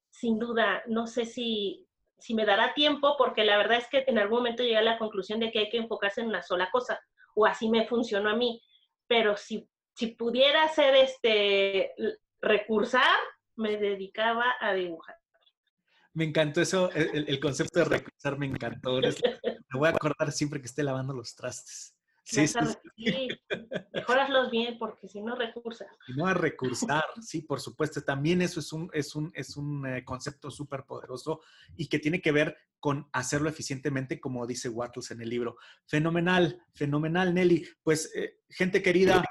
[0.09, 1.87] Sin duda, no sé si,
[2.21, 4.97] si me dará tiempo, porque la verdad es que en algún momento llegué a la
[4.97, 6.99] conclusión de que hay que enfocarse en una sola cosa,
[7.35, 8.61] o así me funcionó a mí.
[9.07, 11.93] Pero si, si pudiera hacer este
[12.41, 13.17] recursar,
[13.55, 15.15] me dedicaba a dibujar.
[16.13, 18.99] Me encantó eso, el, concepto de recursar me encantó.
[19.73, 21.95] Me voy a acordar siempre que esté lavando los trastes.
[22.23, 22.59] Sí, sí,
[22.95, 23.27] sí.
[23.93, 25.87] Mejoraslos bien, porque si no recursas.
[26.05, 28.01] Si no a recursar, sí, por supuesto.
[28.03, 31.41] También eso es un, es un, es un eh, concepto súper poderoso
[31.75, 35.57] y que tiene que ver con hacerlo eficientemente, como dice Wattles en el libro.
[35.85, 37.67] Fenomenal, fenomenal, Nelly.
[37.83, 39.23] Pues, eh, gente querida,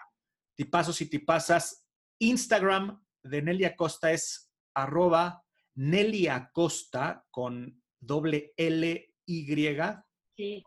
[0.54, 1.86] tipazos y tipazas,
[2.18, 5.42] Instagram de Nelly Acosta es arroba
[5.74, 9.46] Nelly Acosta con doble L Y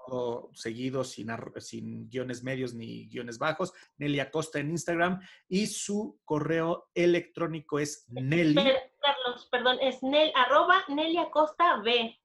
[0.07, 6.19] o seguido sin, sin guiones medios ni guiones bajos, Nelly Acosta en Instagram y su
[6.25, 8.55] correo electrónico es Nelly.
[8.55, 12.17] Carlos, perdón, es Nel, arroba Nelly Acosta B.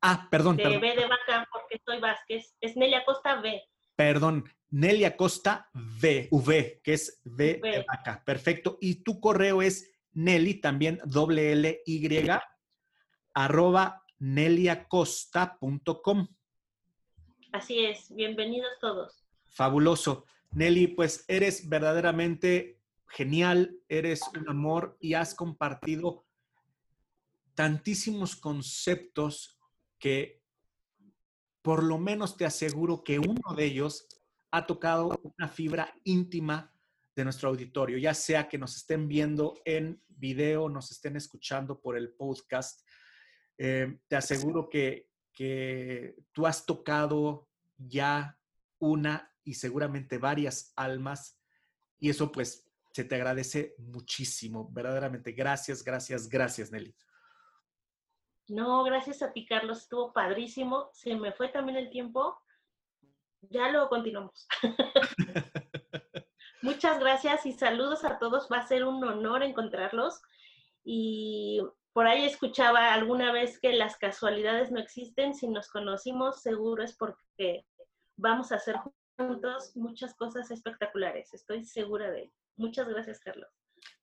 [0.00, 0.56] Ah, perdón.
[0.56, 0.80] De perdón.
[0.80, 2.54] B de vaca porque soy Vázquez.
[2.60, 3.62] Es Nelly Acosta B.
[3.94, 8.22] Perdón, Nelly Acosta V, V, que es V, de vaca.
[8.24, 8.78] Perfecto.
[8.80, 12.28] Y tu correo es Nelly, también doble L Y,
[13.34, 16.28] arroba neliacosta.com.
[17.56, 19.24] Así es, bienvenidos todos.
[19.46, 20.26] Fabuloso.
[20.50, 26.26] Nelly, pues eres verdaderamente genial, eres un amor y has compartido
[27.54, 29.58] tantísimos conceptos
[29.98, 30.42] que
[31.62, 34.06] por lo menos te aseguro que uno de ellos
[34.50, 36.74] ha tocado una fibra íntima
[37.14, 41.96] de nuestro auditorio, ya sea que nos estén viendo en video, nos estén escuchando por
[41.96, 42.86] el podcast.
[43.56, 47.45] Eh, te aseguro que, que tú has tocado
[47.78, 48.38] ya
[48.78, 51.40] una y seguramente varias almas
[51.98, 55.32] y eso pues se te agradece muchísimo, verdaderamente.
[55.32, 56.94] Gracias, gracias, gracias, Nelly.
[58.48, 59.82] No, gracias a ti, Carlos.
[59.82, 60.88] Estuvo padrísimo.
[60.92, 62.40] Se me fue también el tiempo.
[63.42, 64.46] Ya luego continuamos.
[66.62, 68.48] Muchas gracias y saludos a todos.
[68.50, 70.22] Va a ser un honor encontrarlos.
[70.82, 71.60] Y
[71.96, 75.34] por ahí escuchaba alguna vez que las casualidades no existen.
[75.34, 77.64] Si nos conocimos, seguro es porque
[78.18, 78.76] vamos a hacer
[79.16, 81.32] juntos muchas cosas espectaculares.
[81.32, 82.32] Estoy segura de ello.
[82.56, 83.48] Muchas gracias, Carlos.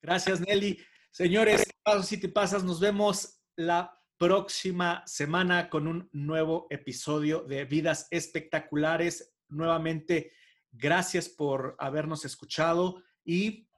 [0.02, 0.84] Gracias, Nelly.
[1.12, 7.66] Señores, pasos y te pasas, nos vemos la próxima semana con un nuevo episodio de
[7.66, 9.36] Vidas Espectaculares.
[9.50, 10.32] Nuevamente,
[10.72, 13.70] gracias por habernos escuchado y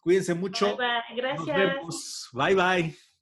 [0.00, 0.76] cuídense mucho.
[0.76, 1.16] Bye, bye.
[1.16, 1.46] Gracias.
[1.46, 2.28] Nos vemos.
[2.32, 3.13] Bye, bye.